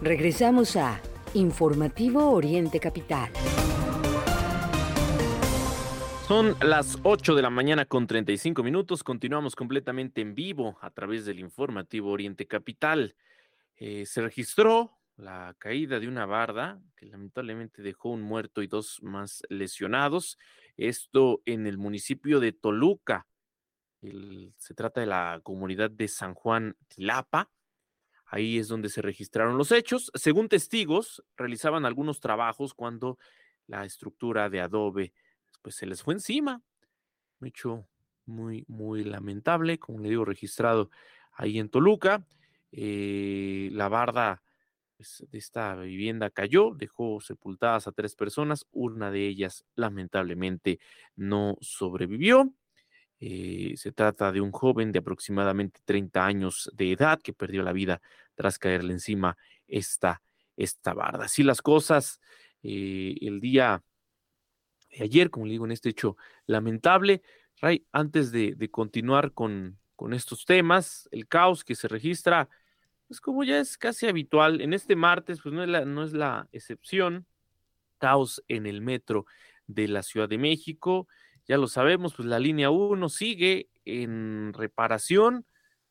[0.00, 1.02] Regresamos a
[1.34, 3.30] Informativo Oriente Capital.
[6.26, 9.04] Son las 8 de la mañana con 35 minutos.
[9.04, 13.14] Continuamos completamente en vivo a través del informativo Oriente Capital.
[13.76, 18.98] Eh, se registró la caída de una barda que lamentablemente dejó un muerto y dos
[19.02, 20.38] más lesionados.
[20.78, 23.26] Esto en el municipio de Toluca.
[24.56, 27.50] Se trata de la comunidad de San Juan Tilapa.
[28.26, 30.10] Ahí es donde se registraron los hechos.
[30.14, 33.18] Según testigos, realizaban algunos trabajos cuando
[33.68, 35.12] la estructura de adobe
[35.60, 36.60] pues se les fue encima.
[37.40, 37.86] Un hecho
[38.26, 40.90] muy, muy lamentable, como le digo, registrado
[41.32, 42.26] ahí en Toluca.
[42.72, 44.42] Eh, la barda
[44.96, 50.80] pues, de esta vivienda cayó, dejó sepultadas a tres personas, una de ellas lamentablemente
[51.14, 52.52] no sobrevivió.
[53.24, 57.72] Eh, se trata de un joven de aproximadamente 30 años de edad que perdió la
[57.72, 58.02] vida
[58.34, 59.36] tras caerle encima
[59.68, 60.22] esta,
[60.56, 61.26] esta barda.
[61.26, 62.18] Así las cosas,
[62.64, 63.84] eh, el día
[64.90, 66.16] de ayer, como le digo, en este hecho
[66.46, 67.22] lamentable.
[67.60, 72.48] Ray, antes de, continuar con, con estos temas, el caos que se registra,
[73.06, 76.12] pues como ya es casi habitual, en este martes, pues no es la, no es
[76.12, 77.28] la excepción,
[77.98, 79.26] caos en el metro
[79.68, 81.06] de la Ciudad de México,
[81.46, 85.46] ya lo sabemos, pues la línea 1 sigue en reparación.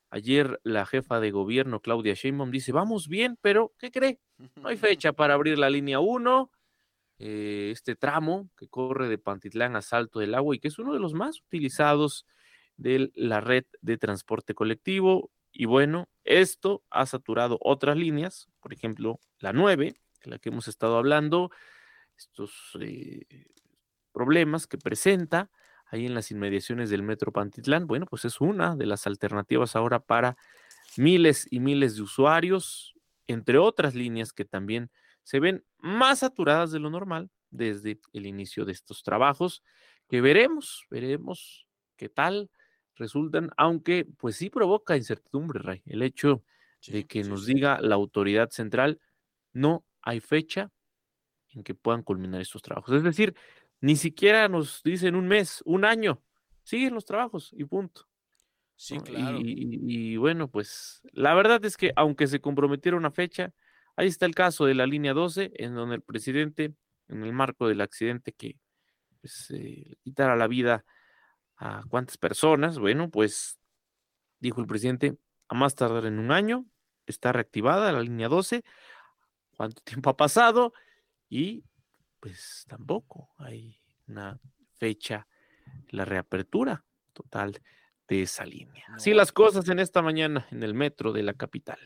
[0.10, 4.20] Ayer la jefa de gobierno, Claudia Sheinbaum, dice, vamos bien, pero ¿qué cree?
[4.56, 6.52] No hay fecha para abrir la línea 1
[7.24, 10.92] eh, este tramo que corre de Pantitlán a Salto del Agua y que es uno
[10.92, 12.26] de los más utilizados
[12.78, 15.30] de la red de transporte colectivo.
[15.52, 19.94] Y bueno, esto ha saturado otras líneas, por ejemplo, la 9,
[20.24, 21.52] de la que hemos estado hablando,
[22.18, 23.22] estos eh,
[24.12, 25.50] problemas que presenta
[25.86, 27.88] ahí en las inmediaciones del Metro Pantitlán.
[27.88, 30.38] Bueno, pues es una de las alternativas ahora para
[30.98, 32.96] miles y miles de usuarios,
[33.28, 34.90] entre otras líneas que también
[35.24, 39.64] se ven más saturadas de lo normal desde el inicio de estos trabajos,
[40.08, 42.50] que veremos, veremos qué tal
[42.96, 46.44] resultan, aunque pues sí provoca incertidumbre, Ray, el hecho
[46.88, 49.00] de que nos diga la autoridad central,
[49.54, 50.72] no hay fecha
[51.50, 52.96] en que puedan culminar estos trabajos.
[52.96, 53.36] Es decir,
[53.82, 56.24] ni siquiera nos dicen un mes, un año,
[56.64, 58.08] siguen los trabajos y punto.
[58.76, 59.04] Sí, ¿no?
[59.04, 59.40] claro.
[59.40, 63.54] Y, y- y bueno, pues la verdad es que aunque se comprometiera una fecha,
[63.96, 66.74] ahí está el caso de la línea 12, en donde el presidente,
[67.08, 68.58] en el marco del accidente que
[69.22, 70.86] pues, eh, le quitara la vida
[71.58, 73.60] a cuántas personas, bueno, pues
[74.40, 75.18] dijo el presidente,
[75.50, 76.66] a más tardar en un año,
[77.06, 78.64] está reactivada la línea 12,
[79.58, 80.74] cuánto tiempo ha pasado
[81.30, 81.64] y
[82.22, 84.40] pues tampoco hay una
[84.78, 85.28] fecha,
[85.90, 87.62] la reapertura total
[88.08, 88.86] de esa línea.
[88.94, 91.80] Así las cosas en esta mañana en el metro de la capital.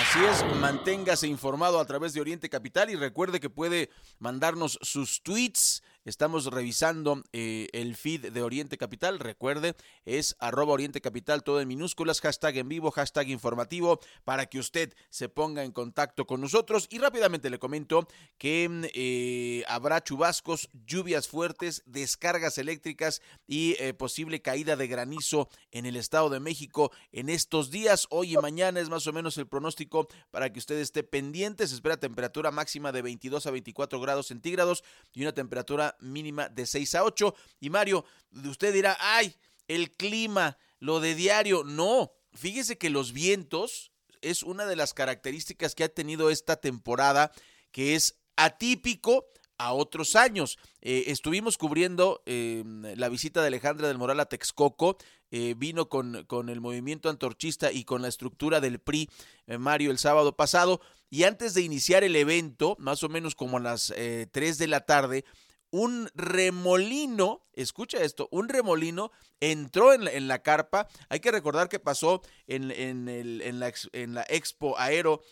[0.00, 5.22] Así es, manténgase informado a través de Oriente Capital y recuerde que puede mandarnos sus
[5.22, 5.82] tweets.
[6.08, 9.18] Estamos revisando eh, el feed de Oriente Capital.
[9.18, 14.58] Recuerde, es arroba Oriente Capital, todo en minúsculas, hashtag en vivo, hashtag informativo, para que
[14.58, 16.88] usted se ponga en contacto con nosotros.
[16.90, 24.40] Y rápidamente le comento que eh, habrá chubascos, lluvias fuertes, descargas eléctricas y eh, posible
[24.40, 28.06] caída de granizo en el Estado de México en estos días.
[28.08, 31.66] Hoy y mañana es más o menos el pronóstico para que usted esté pendiente.
[31.66, 34.82] Se espera temperatura máxima de 22 a 24 grados centígrados
[35.12, 37.34] y una temperatura mínima de 6 a 8.
[37.60, 38.04] Y Mario,
[38.44, 39.34] usted dirá, ay,
[39.66, 41.64] el clima, lo de diario.
[41.64, 47.32] No, fíjese que los vientos es una de las características que ha tenido esta temporada
[47.70, 49.26] que es atípico
[49.58, 50.58] a otros años.
[50.80, 52.62] Eh, estuvimos cubriendo eh,
[52.96, 54.96] la visita de Alejandra del Moral a Texcoco,
[55.30, 59.10] eh, vino con, con, el movimiento antorchista y con la estructura del PRI,
[59.58, 60.80] Mario, el sábado pasado,
[61.10, 63.92] y antes de iniciar el evento, más o menos como a las
[64.30, 65.24] 3 de la tarde,
[65.70, 69.10] un remolino, escucha esto, un remolino
[69.40, 70.88] entró en la, en la carpa.
[71.08, 75.22] Hay que recordar que pasó en, en, el, en, la, la, Expo Aero,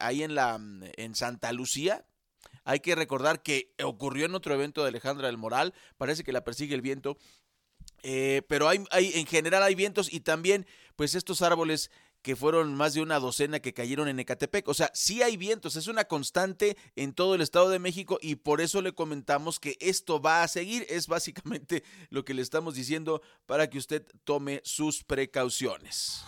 [0.00, 0.58] ahí en, la,
[0.96, 2.04] en Santa Lucía,
[2.64, 6.44] hay que recordar que ocurrió en otro evento de Alejandra del Moral, parece que la
[6.44, 7.18] persigue el viento,
[8.02, 11.90] eh, pero hay, hay, en general hay vientos y también pues estos árboles
[12.22, 14.68] que fueron más de una docena que cayeron en Ecatepec.
[14.68, 18.36] O sea, sí hay vientos, es una constante en todo el Estado de México y
[18.36, 20.86] por eso le comentamos que esto va a seguir.
[20.88, 26.24] Es básicamente lo que le estamos diciendo para que usted tome sus precauciones.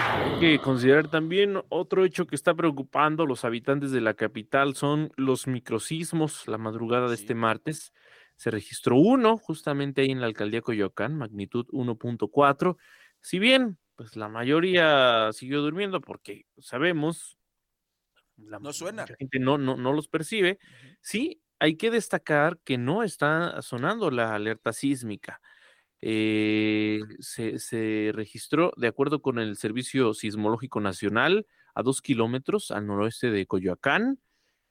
[0.00, 4.74] Hay que considerar también otro hecho que está preocupando a los habitantes de la capital
[4.74, 6.48] son los microsismos.
[6.48, 7.92] La madrugada de este martes
[8.36, 12.76] se registró uno justamente ahí en la alcaldía Coyoacán, magnitud 1.4.
[13.20, 17.38] Si bien, pues la mayoría siguió durmiendo porque sabemos,
[18.36, 19.06] la no suena.
[19.06, 20.58] gente no, no, no los percibe.
[21.00, 25.40] Sí, hay que destacar que no está sonando la alerta sísmica.
[26.00, 33.30] Eh, se, registró, de acuerdo con el Servicio Sismológico Nacional, a dos kilómetros al noroeste
[33.30, 34.18] de Coyoacán.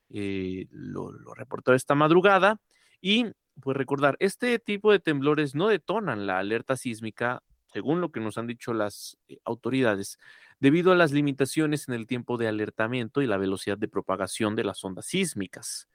[0.10, 2.60] Eh, lo, reportó esta madrugada.
[3.00, 3.28] Y
[3.62, 8.38] pues recordar, este tipo de temblores no detonan la alerta sísmica, según lo que nos
[8.38, 10.20] han dicho las eh, autoridades,
[10.60, 14.64] debido a las limitaciones en el tiempo de alertamiento y la velocidad de propagación de
[14.64, 15.88] las ondas sísmicas.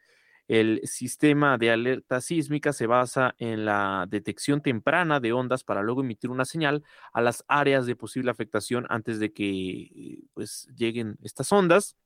[0.49, 6.03] El sistema de alerta sísmica se basa en la detección temprana de ondas para luego
[6.03, 11.51] emitir una señal a las áreas de posible afectación antes de que pues, lleguen estas
[11.51, 11.97] ondas.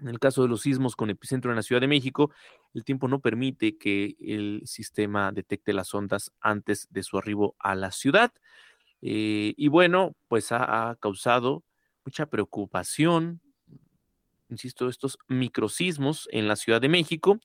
[0.00, 2.32] En el caso de los sismos con epicentro en la Ciudad de México,
[2.74, 7.74] el tiempo no permite que el sistema detecte las ondas antes de su arribo a
[7.74, 8.32] la ciudad.
[9.02, 11.64] Eh, y bueno, pues ha, causado
[12.04, 13.40] mucha preocupación
[14.50, 17.38] insisto, estos microsismos en la Ciudad de México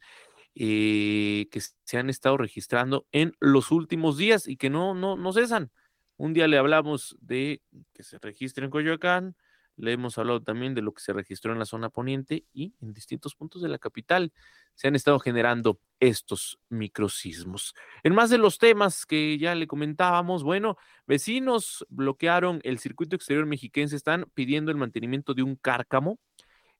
[0.55, 5.33] eh, que se han estado registrando en los últimos días y que no, no, no
[5.33, 5.71] cesan.
[6.17, 7.61] Un día le hablamos de
[7.93, 9.35] que se registra en Coyoacán,
[9.77, 12.93] le hemos hablado también de lo que se registró en la zona poniente y en
[12.93, 14.31] distintos puntos de la capital
[14.73, 17.73] se han estado generando estos microsismos.
[18.03, 23.45] En más de los temas que ya le comentábamos, bueno, vecinos bloquearon el circuito exterior
[23.45, 26.19] mexiquense, están pidiendo el mantenimiento de un cárcamo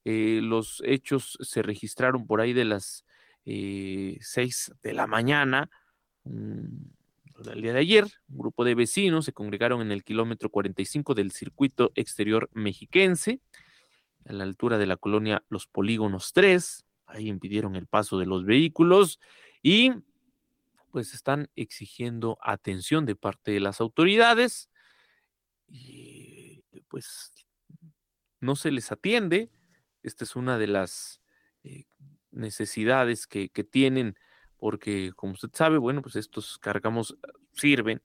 [0.06, 3.06] eh, los hechos se registraron por ahí de las
[3.44, 5.70] eh, 6 de la mañana.
[7.52, 11.32] El día de ayer, un grupo de vecinos se congregaron en el kilómetro 45 del
[11.32, 13.42] circuito exterior mexiquense,
[14.26, 16.86] a la altura de la colonia Los Polígonos 3.
[17.08, 19.20] Ahí impidieron el paso de los vehículos
[19.62, 19.92] y
[20.92, 24.70] pues están exigiendo atención de parte de las autoridades
[25.68, 27.34] y pues
[28.40, 29.50] no se les atiende.
[30.04, 31.22] Esta es una de las
[31.64, 31.86] eh,
[32.32, 34.16] necesidades que, tienen,
[34.60, 37.18] porque como usted sabe, bueno, pues estos cargamos
[37.54, 38.02] sirven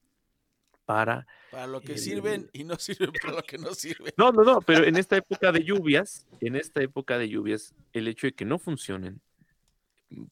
[0.85, 1.27] para...
[1.51, 4.13] Para lo que sirven y no sirven para lo que no sirven.
[4.17, 8.09] No, no, no, pero en esta época de lluvias, en esta época de lluvias, el
[8.09, 9.21] hecho de que no funcionen,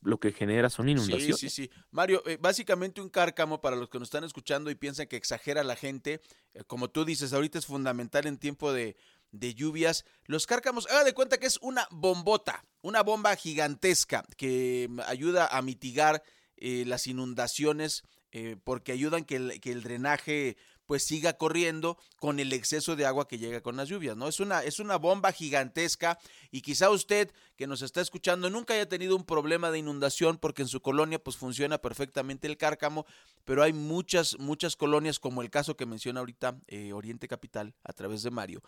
[0.03, 1.39] lo que genera son inundaciones.
[1.39, 1.71] Sí, sí, sí.
[1.91, 5.63] Mario, eh, básicamente un cárcamo para los que nos están escuchando y piensan que exagera
[5.63, 6.21] la gente,
[6.55, 8.97] eh, como tú dices, ahorita es fundamental en tiempo de,
[9.33, 10.05] de lluvias.
[10.25, 15.63] Los cárcamos, haga de cuenta que es una bombota, una bomba gigantesca que ayuda a
[15.63, 16.23] mitigar
[16.57, 18.03] eh, las inundaciones
[18.33, 20.57] eh, porque ayudan que el, que el drenaje
[20.89, 24.27] pues siga corriendo con el exceso de agua que llega con las lluvias, ¿no?
[24.27, 26.19] Es una, es una bomba gigantesca
[26.51, 30.63] y quizá usted que nos está escuchando nunca haya tenido un problema de inundación porque
[30.63, 33.05] en su colonia pues funciona perfectamente el cárcamo,
[33.45, 37.93] pero hay muchas, muchas colonias como el caso que menciona ahorita eh, Oriente Capital a
[37.93, 38.63] través de Mario,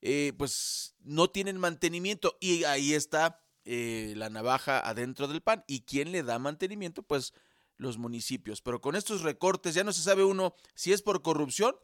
[0.00, 5.64] eh, pues no tienen mantenimiento y ahí está eh, la navaja adentro del pan.
[5.66, 7.02] ¿Y quién le da mantenimiento?
[7.02, 7.34] Pues
[7.76, 8.60] los municipios.
[8.60, 11.76] Pero con estos recortes ya no se sabe uno si es por corrupción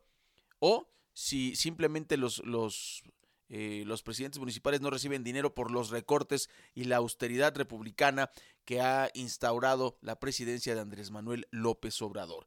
[0.58, 3.02] o si simplemente los, los,
[3.48, 8.30] eh, los presidentes municipales no reciben dinero por los recortes y la austeridad republicana
[8.64, 12.46] que ha instaurado la presidencia de Andrés Manuel López Obrador.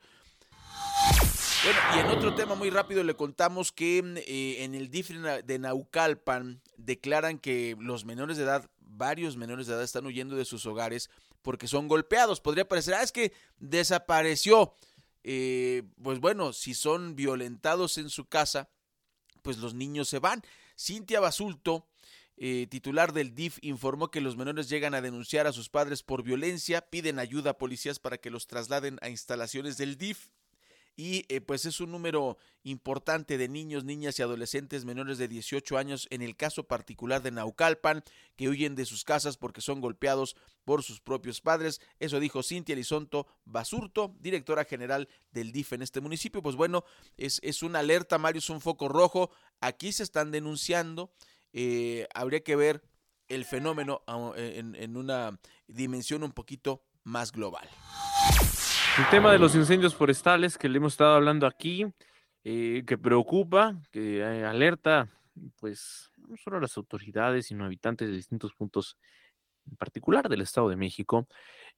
[1.68, 5.60] Bueno, y en otro tema muy rápido le contamos que eh, en el DIF de
[5.60, 10.66] Naucalpan declaran que los menores de edad, varios menores de edad están huyendo de sus
[10.66, 11.10] hogares
[11.42, 12.40] porque son golpeados.
[12.40, 14.76] Podría parecer, ah, es que desapareció.
[15.26, 18.70] Eh, pues bueno, si son violentados en su casa,
[19.42, 20.44] pues los niños se van.
[20.80, 21.86] Cintia Basulto
[22.38, 26.24] eh, titular del DIF, informó que los menores llegan a denunciar a sus padres por
[26.24, 30.30] violencia, piden ayuda a policías para que los trasladen a instalaciones del DIF
[30.98, 35.78] y eh, pues es un número importante de niños, niñas y adolescentes menores de 18
[35.78, 38.04] años en el caso particular de Naucalpan
[38.36, 40.36] que huyen de sus casas porque son golpeados
[40.66, 41.80] por sus propios padres.
[42.00, 46.42] Eso dijo Cintia Elizonto Basurto, directora general del DIF en este municipio.
[46.42, 46.84] Pues bueno,
[47.16, 49.30] es, es una alerta, Mario, es un foco rojo.
[49.62, 51.14] Aquí se están denunciando.
[51.54, 52.84] Eh, habría que ver
[53.28, 57.70] el fenómeno ah, en, en una dimensión un poquito más global.
[58.98, 61.86] El tema de los incendios forestales que le hemos estado hablando aquí,
[62.44, 65.08] eh, que preocupa, que eh, alerta,
[65.60, 68.98] pues no solo a las autoridades, sino habitantes de distintos puntos,
[69.70, 71.28] en particular del Estado de México.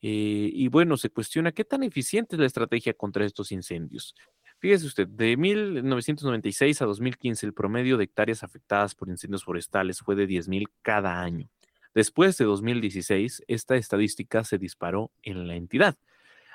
[0.02, 4.16] Eh, y bueno, se cuestiona qué tan eficiente es la estrategia contra estos incendios.
[4.60, 10.16] Fíjese usted, de 1996 a 2015 el promedio de hectáreas afectadas por incendios forestales fue
[10.16, 11.50] de 10.000 cada año.
[11.94, 15.98] Después de 2016, esta estadística se disparó en la entidad.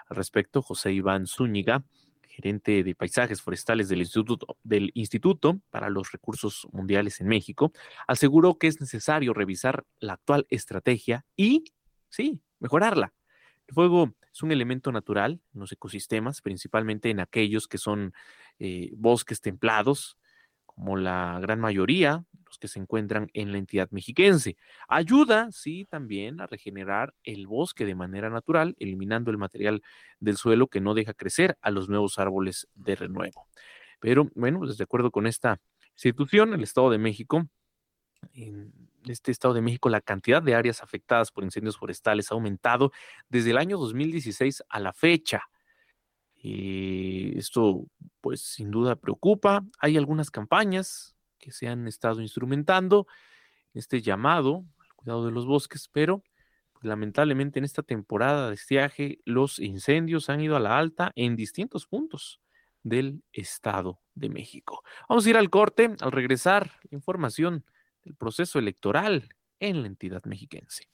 [0.07, 1.84] Al respecto, José Iván Zúñiga,
[2.28, 7.72] gerente de paisajes forestales del Instituto, del Instituto para los Recursos Mundiales en México,
[8.07, 11.64] aseguró que es necesario revisar la actual estrategia y,
[12.09, 13.12] sí, mejorarla.
[13.66, 18.12] El fuego es un elemento natural en los ecosistemas, principalmente en aquellos que son
[18.59, 20.18] eh, bosques templados,
[20.75, 24.57] como la gran mayoría, los que se encuentran en la entidad mexiquense.
[24.89, 29.83] Ayuda, sí, también a regenerar el bosque de manera natural, eliminando el material
[30.20, 33.47] del suelo que no deja crecer a los nuevos árboles de renuevo.
[34.01, 35.61] Pero bueno, pues de acuerdo con esta
[35.95, 37.47] institución, el Estado de México,
[38.33, 38.72] en
[39.07, 42.93] este Estado de México, la cantidad de áreas afectadas por incendios forestales ha aumentado
[43.29, 45.43] desde el año 2016 a la fecha.
[46.47, 47.86] Y esto,
[48.20, 49.64] pues, sin duda preocupa.
[49.78, 53.07] Hay algunas campañas que se han estado instrumentando,
[53.72, 56.22] este llamado al cuidado de los bosques, pero
[56.74, 61.34] pues, lamentablemente en esta temporada de estiaje los incendios han ido a la alta en
[61.34, 62.42] distintos puntos
[62.82, 64.82] del Estado de México.
[65.09, 67.64] Vamos a ir al corte, al regresar, información
[68.03, 69.30] del proceso electoral
[69.61, 70.93] en la entidad mexiquense.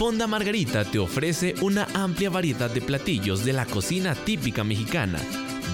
[0.00, 5.18] Fonda Margarita te ofrece una amplia variedad de platillos de la cocina típica mexicana.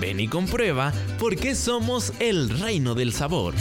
[0.01, 3.55] Ven y comprueba por qué somos el reino del sabor.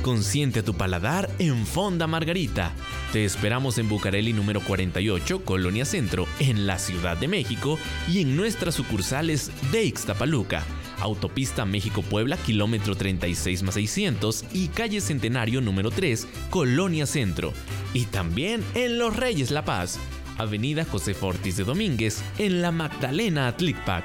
[0.00, 2.72] Consiente tu paladar en Fonda Margarita.
[3.12, 7.78] Te esperamos en Bucareli número 48, Colonia Centro, en la Ciudad de México
[8.08, 10.64] y en nuestras sucursales de Ixtapaluca,
[11.00, 17.52] Autopista México-Puebla, kilómetro 36 más 600 y calle Centenario número 3, Colonia Centro.
[17.94, 19.98] Y también en Los Reyes La Paz,
[20.38, 24.04] Avenida José Fortis de Domínguez, en la Magdalena Atlicpac.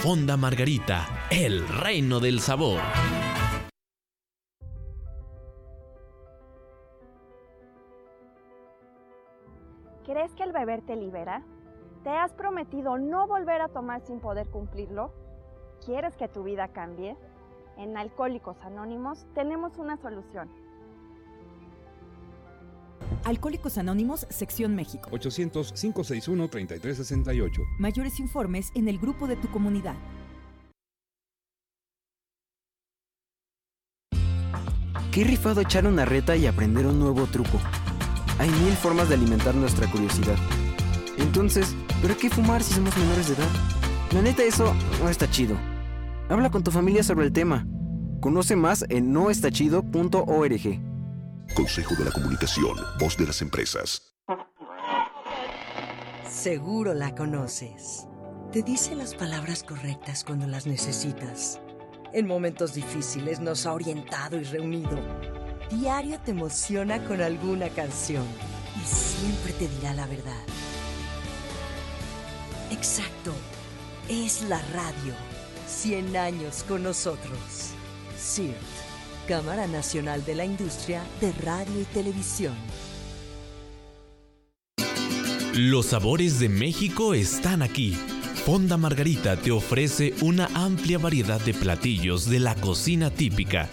[0.00, 2.80] Fonda Margarita, el reino del sabor.
[10.06, 11.44] ¿Crees que el beber te libera?
[12.02, 15.12] ¿Te has prometido no volver a tomar sin poder cumplirlo?
[15.90, 17.16] ¿Quieres que tu vida cambie?
[17.76, 20.48] En Alcohólicos Anónimos tenemos una solución.
[23.24, 25.10] Alcohólicos Anónimos, Sección México.
[25.10, 27.50] 800-561-3368.
[27.80, 29.96] Mayores informes en el grupo de tu comunidad.
[35.10, 37.58] Qué rifado echar una reta y aprender un nuevo truco.
[38.38, 40.36] Hay mil formas de alimentar nuestra curiosidad.
[41.18, 43.48] Entonces, ¿pero qué fumar si somos menores de edad?
[44.12, 44.72] La neta, eso
[45.02, 45.56] no está chido.
[46.30, 47.66] Habla con tu familia sobre el tema.
[48.20, 50.80] Conoce más en noestachido.org.
[51.56, 54.14] Consejo de la Comunicación, voz de las empresas.
[56.28, 58.06] Seguro la conoces.
[58.52, 61.60] Te dice las palabras correctas cuando las necesitas.
[62.12, 65.00] En momentos difíciles nos ha orientado y reunido.
[65.68, 68.24] Diario te emociona con alguna canción
[68.80, 70.44] y siempre te dirá la verdad.
[72.70, 73.32] Exacto,
[74.08, 75.29] es la radio.
[75.70, 77.38] 100 años con nosotros.
[78.18, 78.56] CIRT,
[79.28, 82.54] Cámara Nacional de la Industria de Radio y Televisión.
[85.54, 87.96] Los sabores de México están aquí.
[88.44, 93.68] Fonda Margarita te ofrece una amplia variedad de platillos de la cocina típica.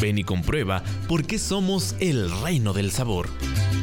[0.00, 3.28] Ven y comprueba por qué somos el reino del sabor.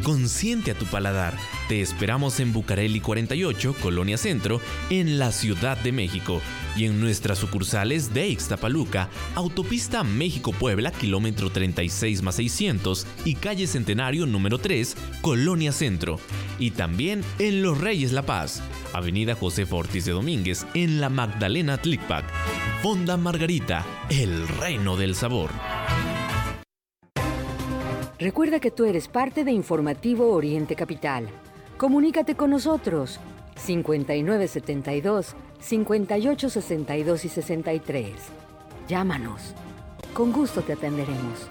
[0.03, 1.37] Consiente a tu paladar.
[1.67, 6.41] Te esperamos en Bucareli 48, Colonia Centro, en la Ciudad de México
[6.77, 14.25] y en nuestras sucursales de Ixtapaluca, Autopista México-Puebla, kilómetro 36 más 600 y calle Centenario
[14.25, 16.21] número 3, Colonia Centro.
[16.57, 18.61] Y también en Los Reyes La Paz,
[18.93, 22.23] Avenida José Ortiz de Domínguez, en la Magdalena Tlicpac.
[22.81, 25.49] Fonda Margarita, el reino del sabor.
[28.19, 31.27] Recuerda que tú eres parte de Informativo Oriente Capital.
[31.77, 33.19] Comunícate con nosotros
[33.55, 38.13] 5972 5862 y 63.
[38.87, 39.53] Llámanos.
[40.11, 41.47] Con gusto te atenderemos.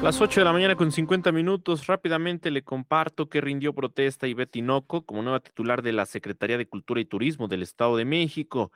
[0.00, 4.52] Las 8 de la mañana con 50 minutos, rápidamente le comparto que rindió protesta Ivette
[4.52, 8.70] Tinoco como nueva titular de la Secretaría de Cultura y Turismo del Estado de México.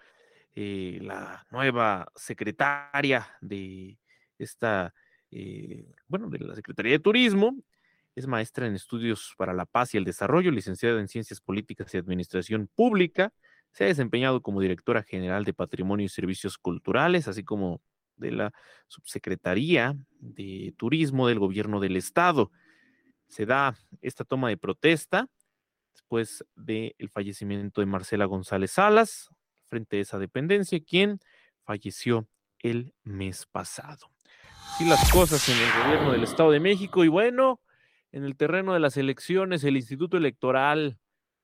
[0.57, 3.99] Eh, la nueva secretaria de
[4.37, 4.93] esta,
[5.30, 7.55] eh, bueno, de la Secretaría de Turismo,
[8.15, 11.99] es maestra en estudios para la paz y el desarrollo, licenciada en ciencias políticas y
[11.99, 13.33] administración pública.
[13.73, 17.81] Se ha desempeñado como directora general de Patrimonio y Servicios Culturales, así como
[18.17, 18.53] de la
[18.87, 22.53] Subsecretaría de Turismo del Gobierno del Estado.
[23.27, 25.29] Se da esta toma de protesta
[25.93, 29.31] después del fallecimiento de Marcela González Salas,
[29.67, 31.19] frente a esa dependencia, quien
[31.65, 32.29] falleció
[32.61, 34.11] el mes pasado.
[34.75, 37.61] Así las cosas en el gobierno del Estado de México y bueno,
[38.15, 40.99] en el terreno de las elecciones, el Instituto Electoral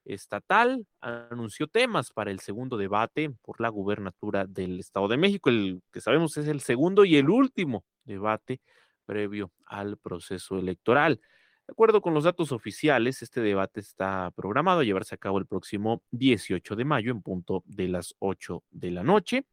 [0.05, 5.83] Estatal anunció temas para el segundo debate por la gubernatura del Estado de México, el
[5.93, 8.61] que sabemos es el segundo y el último debate
[9.05, 11.21] previo al proceso electoral.
[11.67, 15.47] De acuerdo con los datos oficiales, este debate está programado a llevarse a cabo el
[15.47, 19.45] próximo 18 de mayo en punto de las 8 de la noche.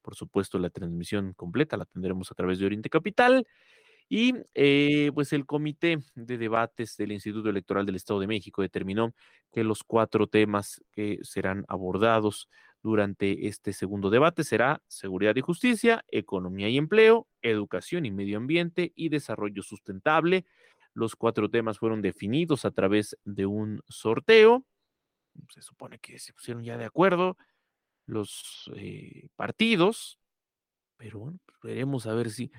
[0.00, 3.46] Por supuesto, la transmisión completa la tendremos a través de Oriente Capital.
[4.14, 9.14] Y eh, pues el Comité de Debates del Instituto Electoral del Estado de México determinó
[9.50, 12.50] que los cuatro temas que serán abordados
[12.82, 18.92] durante este segundo debate será seguridad y justicia, economía y empleo, educación y medio ambiente
[18.94, 20.44] y desarrollo sustentable.
[20.92, 24.66] Los cuatro temas fueron definidos a través de un sorteo.
[25.48, 27.38] Se supone que se pusieron ya de acuerdo
[28.04, 30.18] los eh, partidos,
[30.98, 32.52] pero bueno, pues, veremos a ver si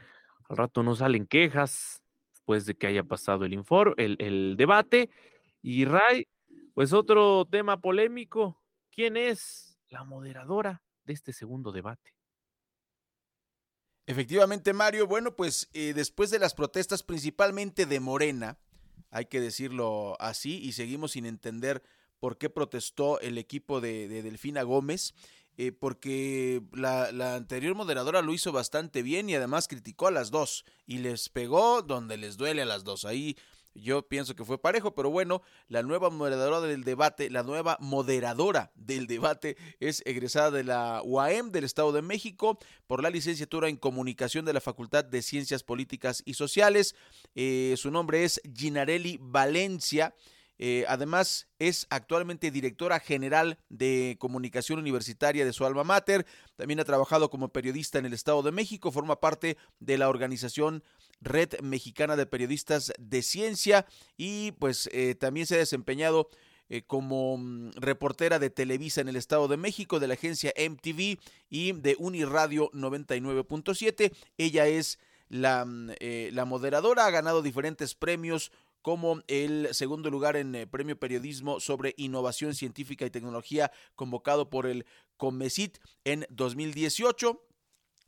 [0.49, 5.09] al rato no salen quejas después de que haya pasado el, informe, el, debate.
[5.61, 6.27] Y Ray,
[6.73, 12.13] pues otro tema polémico, ¿quién es la moderadora de este segundo debate?
[14.05, 15.07] Efectivamente, Mario.
[15.07, 18.57] Bueno, pues eh, después de las protestas principalmente de Morena,
[19.09, 21.81] hay que decirlo así, y seguimos sin entender
[22.19, 25.13] por qué protestó el equipo de, de Delfina Gómez.
[25.57, 30.65] Eh, porque la, anterior moderadora lo hizo bastante bien y además criticó a las dos
[30.87, 33.05] y les pegó donde les duele a las dos.
[33.05, 33.37] Ahí
[33.75, 38.71] yo pienso que fue parejo, pero bueno, la nueva moderadora del debate, la nueva moderadora
[38.75, 43.77] del debate es egresada de la UAM del Estado de México por la licenciatura en
[43.77, 46.95] comunicación de la Facultad de Ciencias Políticas y Sociales.
[47.35, 50.15] Eh, su nombre es Ginarelli Valencia.
[50.65, 56.25] Eh, además, es actualmente directora general de comunicación universitaria de su alma mater.
[56.55, 58.89] También ha trabajado como periodista en el Estado de México.
[58.89, 60.81] Forma parte de la organización
[61.19, 63.85] Red Mexicana de Periodistas de Ciencia
[64.15, 66.29] y pues eh, también se ha desempeñado
[66.69, 71.19] eh, como mm, reportera de Televisa en el Estado de México, de la agencia MTV
[71.49, 74.13] y de Uniradio 99.7.
[74.37, 74.97] Ella es
[75.27, 75.91] la, mm,
[76.31, 78.53] la moderadora, ha ganado diferentes premios
[78.83, 84.67] como el segundo lugar en eh, Premio Periodismo sobre Innovación Científica y Tecnología convocado por
[84.67, 84.85] el
[85.17, 87.41] Comesit en 2018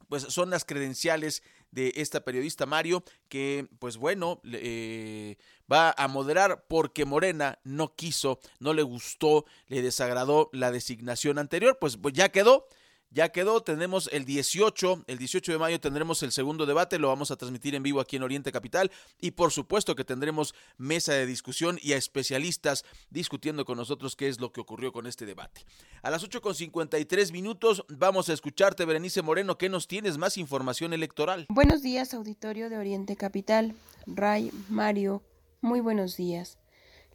[0.08, 5.38] pues son las credenciales de esta periodista Mario que pues bueno eh,
[5.72, 11.78] va a moderar porque Morena no quiso, no le gustó, le desagradó la designación anterior,
[11.80, 12.68] pues, pues ya quedó,
[13.10, 17.32] ya quedó, tenemos el 18, el 18 de mayo tendremos el segundo debate, lo vamos
[17.32, 18.92] a transmitir en vivo aquí en Oriente Capital
[19.22, 24.28] y por supuesto que tendremos mesa de discusión y a especialistas discutiendo con nosotros qué
[24.28, 25.66] es lo que ocurrió con este debate.
[26.02, 30.38] A las 8 con 53 minutos vamos a escucharte, Berenice Moreno, ¿qué nos tienes más
[30.38, 31.46] información electoral?
[31.50, 33.76] Buenos días, auditorio de Oriente Capital.
[34.08, 35.24] Ray, Mario,
[35.62, 36.58] muy buenos días.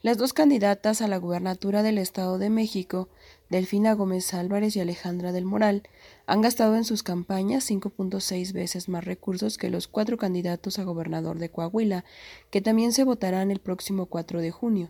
[0.03, 3.11] Las dos candidatas a la gubernatura del Estado de México,
[3.51, 5.83] Delfina Gómez Álvarez y Alejandra del Moral,
[6.25, 11.39] han gastado en sus campañas 5.6 veces más recursos que los cuatro candidatos a gobernador
[11.39, 12.07] de Coahuila,
[12.51, 14.89] que también se votarán el próximo 4 de junio.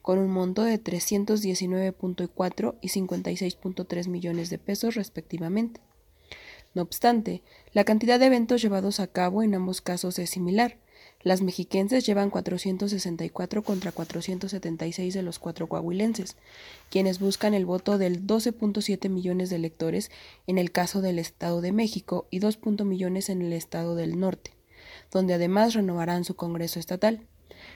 [0.00, 5.80] con un monto de 319.4 y 56.3 millones de pesos respectivamente.
[6.74, 7.42] No obstante,
[7.72, 10.78] la cantidad de eventos llevados a cabo en ambos casos es similar.
[11.24, 16.36] Las mexiquenses llevan 464 contra 476 de los cuatro coahuilenses,
[16.90, 20.10] quienes buscan el voto del 12.7 millones de electores
[20.46, 22.58] en el caso del Estado de México y 2.
[22.84, 24.50] millones en el Estado del Norte,
[25.12, 27.26] donde además renovarán su Congreso Estatal.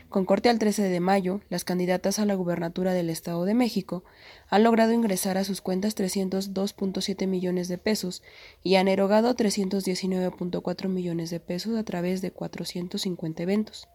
[0.09, 4.04] Con corte al 13 de mayo, las candidatas a la gubernatura del Estado de México
[4.48, 8.22] han logrado ingresar a sus cuentas 302.7 millones de pesos
[8.62, 13.88] y han erogado 319.4 millones de pesos a través de 450 eventos.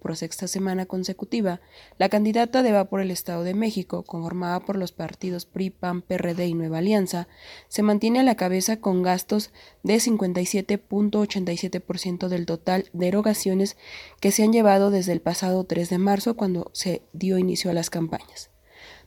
[0.00, 1.60] Por sexta semana consecutiva,
[1.98, 6.02] la candidata de Va por el Estado de México, conformada por los partidos PRI, PAN,
[6.02, 7.26] PRD y Nueva Alianza,
[7.68, 9.50] se mantiene a la cabeza con gastos
[9.82, 13.76] de 57.87% del total de erogaciones
[14.20, 17.74] que se han llevado desde el pasado 3 de marzo cuando se dio inicio a
[17.74, 18.53] las campañas.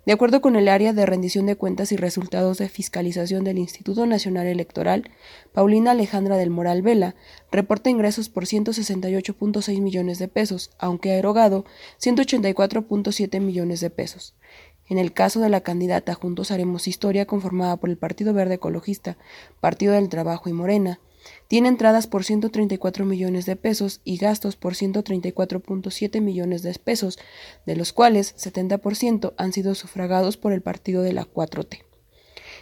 [0.08, 4.06] De acuerdo con el área de rendición de cuentas y resultados de fiscalización del Instituto
[4.06, 5.12] Nacional Electoral,
[5.52, 7.16] Paulina Alejandra del Moral Vela
[7.52, 11.66] reporta ingresos por 168.6 millones de pesos, aunque ha erogado
[12.00, 14.34] 184.7 millones de pesos.
[14.88, 19.18] En el caso de la candidata Juntos Haremos Historia, conformada por el Partido Verde Ecologista,
[19.60, 21.02] Partido del Trabajo y Morena,
[21.48, 27.20] tiene entradas por 134 millones de pesos y gastos por 134.7 millones de pesos,
[27.66, 31.84] de los cuales 70% han sido sufragados por el partido de la 4T.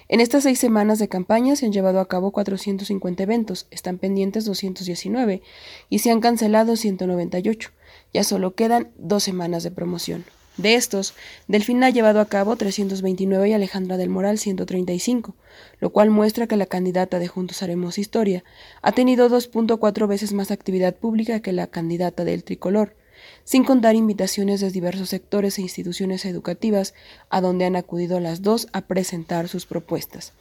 [0.08, 4.46] En estas seis semanas de campaña se han llevado a cabo 450 eventos, están pendientes
[4.46, 5.42] 219
[5.90, 7.72] y se han cancelado 198.
[8.14, 10.26] Ya solo quedan dos semanas de promoción.
[10.58, 11.14] De estos,
[11.48, 15.36] Delfina ha llevado a cabo 329 y Alejandra del Moral 135,
[15.80, 18.44] lo cual muestra que la candidata de Juntos Haremos Historia
[18.82, 22.96] ha tenido 2.4 veces más actividad pública que la candidata del Tricolor,
[23.44, 26.94] sin contar invitaciones de diversos sectores e instituciones educativas
[27.30, 30.34] a donde han acudido las dos a presentar sus propuestas.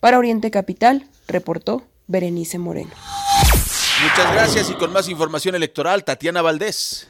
[0.00, 2.90] Para Oriente Capital, reportó Berenice Moreno.
[4.02, 7.09] Muchas gracias y con más información electoral, Tatiana Valdés.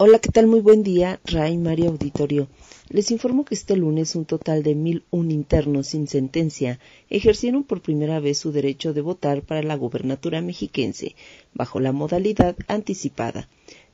[0.00, 0.46] Hola, ¿qué tal?
[0.46, 2.46] Muy buen día, Ray María Auditorio.
[2.88, 6.78] Les informo que este lunes un total de 1.001 internos sin sentencia
[7.10, 11.16] ejercieron por primera vez su derecho de votar para la gubernatura mexiquense,
[11.52, 13.48] bajo la modalidad anticipada.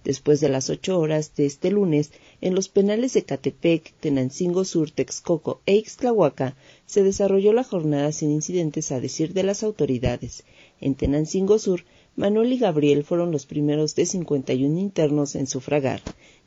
[0.05, 4.91] Después de las ocho horas de este lunes, en los penales de Catepec, Tenancingo Sur,
[4.91, 10.45] Texcoco e Ixtlahuaca, se desarrolló la jornada sin incidentes a decir de las autoridades.
[10.83, 11.87] En Tenancingo Sur,
[12.17, 16.01] Manuel y Gabriel fueron los primeros de 51 internos en sufragar.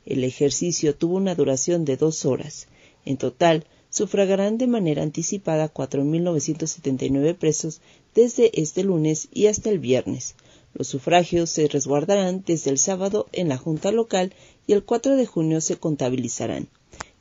[0.06, 2.68] El ejercicio tuvo una duración de dos horas.
[3.04, 7.80] En total, sufragarán de manera anticipada 4.979 presos
[8.14, 10.34] desde este lunes y hasta el viernes.
[10.72, 14.32] Los sufragios se resguardarán desde el sábado en la Junta Local
[14.66, 16.68] y el 4 de junio se contabilizarán.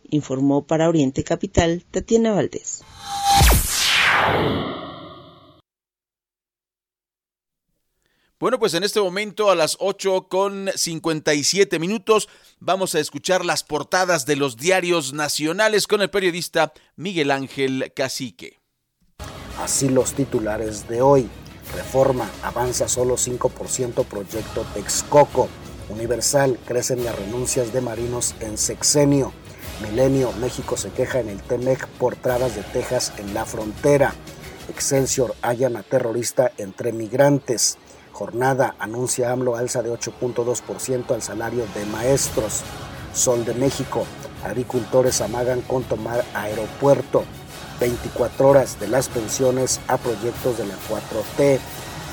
[0.09, 2.81] Informó para Oriente Capital Tatiana Valdés.
[8.39, 12.29] Bueno, pues en este momento a las 8 con 57 minutos
[12.59, 18.59] vamos a escuchar las portadas de los diarios nacionales con el periodista Miguel Ángel Cacique.
[19.59, 21.27] Así los titulares de hoy.
[21.73, 25.49] Reforma, avanza solo 5% proyecto Texcoco.
[25.89, 29.33] Universal, crecen las renuncias de marinos en sexenio.
[29.81, 34.13] Milenio, México se queja en el TEMEC por trabas de Texas en la frontera.
[34.69, 37.79] Excelsior, hallan a terrorista entre migrantes.
[38.17, 42.63] Jornada anuncia AMLO alza de 8.2% al salario de maestros.
[43.13, 44.07] Sol de México.
[44.43, 47.25] Agricultores amagan con tomar aeropuerto.
[47.79, 51.59] 24 horas de las pensiones a proyectos de la 4T.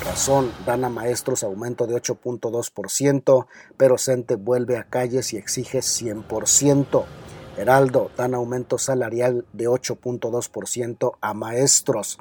[0.05, 7.03] Razón, dan a maestros aumento de 8.2%, pero CENTE vuelve a calles y exige 100%.
[7.57, 12.19] Heraldo, dan aumento salarial de 8.2% a maestros.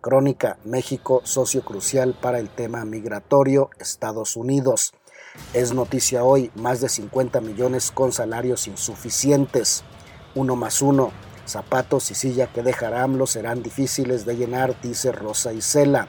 [0.00, 4.92] Crónica, México, socio crucial para el tema migratorio, Estados Unidos.
[5.52, 9.84] Es noticia hoy, más de 50 millones con salarios insuficientes.
[10.34, 11.12] Uno más uno,
[11.44, 16.08] zapatos y silla que dejará AMLO serán difíciles de llenar, dice Rosa Isela.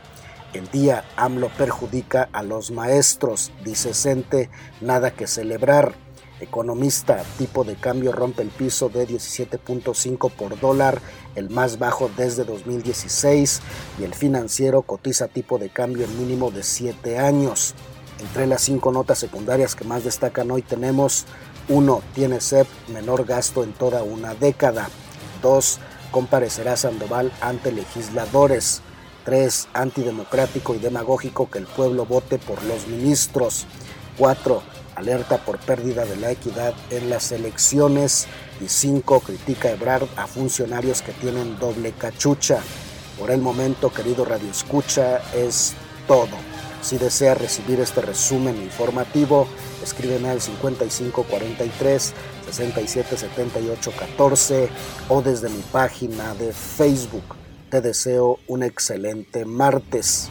[0.54, 4.50] El día AMLO perjudica a los maestros, dice Cente,
[4.82, 5.96] nada que celebrar.
[6.40, 11.02] Economista, tipo de cambio rompe el piso de 17.5 por dólar,
[11.38, 13.62] el más bajo desde 2016,
[14.00, 17.76] y el financiero cotiza tipo de cambio mínimo de 7 años.
[18.20, 21.26] Entre las cinco notas secundarias que más destacan hoy tenemos
[21.70, 22.02] 1.
[22.16, 24.90] Tiene CEP menor gasto en toda una década.
[25.44, 25.80] 2.
[26.10, 28.82] Comparecerá Sandoval ante legisladores.
[29.26, 29.68] 3.
[29.74, 33.68] Antidemocrático y demagógico que el pueblo vote por los ministros.
[34.18, 34.64] 4
[34.98, 38.26] alerta por pérdida de la equidad en las elecciones.
[38.62, 39.22] Y 5.
[39.22, 42.60] Critica Ebrard a funcionarios que tienen doble cachucha.
[43.20, 45.74] Por el momento, querido Radio Escucha, es
[46.08, 46.38] todo.
[46.82, 49.48] Si desea recibir este resumen informativo,
[49.84, 52.14] escríbeme al 5543
[52.52, 54.70] 677814
[55.10, 57.36] o desde mi página de Facebook.
[57.70, 60.30] Te deseo un excelente martes.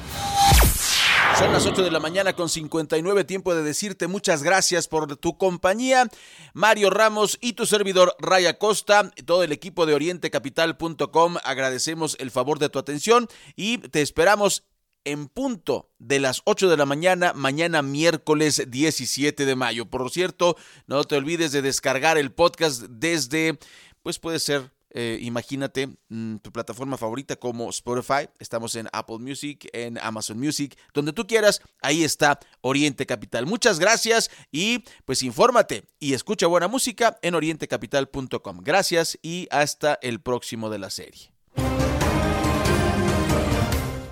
[1.39, 5.37] Son las 8 de la mañana con 59, tiempo de decirte muchas gracias por tu
[5.37, 6.09] compañía.
[6.55, 12.59] Mario Ramos y tu servidor Raya Costa, todo el equipo de orientecapital.com, agradecemos el favor
[12.59, 14.65] de tu atención y te esperamos
[15.05, 19.87] en punto de las 8 de la mañana, mañana miércoles 17 de mayo.
[19.87, 20.57] Por cierto,
[20.87, 23.59] no te olvides de descargar el podcast desde,
[24.03, 28.31] pues puede ser eh, imagínate mm, tu plataforma favorita como Spotify.
[28.39, 31.61] Estamos en Apple Music, en Amazon Music, donde tú quieras.
[31.83, 33.45] Ahí está Oriente Capital.
[33.45, 38.61] Muchas gracias y pues infórmate y escucha buena música en orientecapital.com.
[38.63, 41.31] Gracias y hasta el próximo de la serie.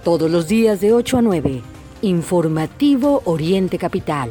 [0.04, 1.62] Todos los días de 8 a 9.
[2.02, 4.28] Informativo Oriente Capital.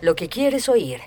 [0.00, 1.00] Lo que quieres oír.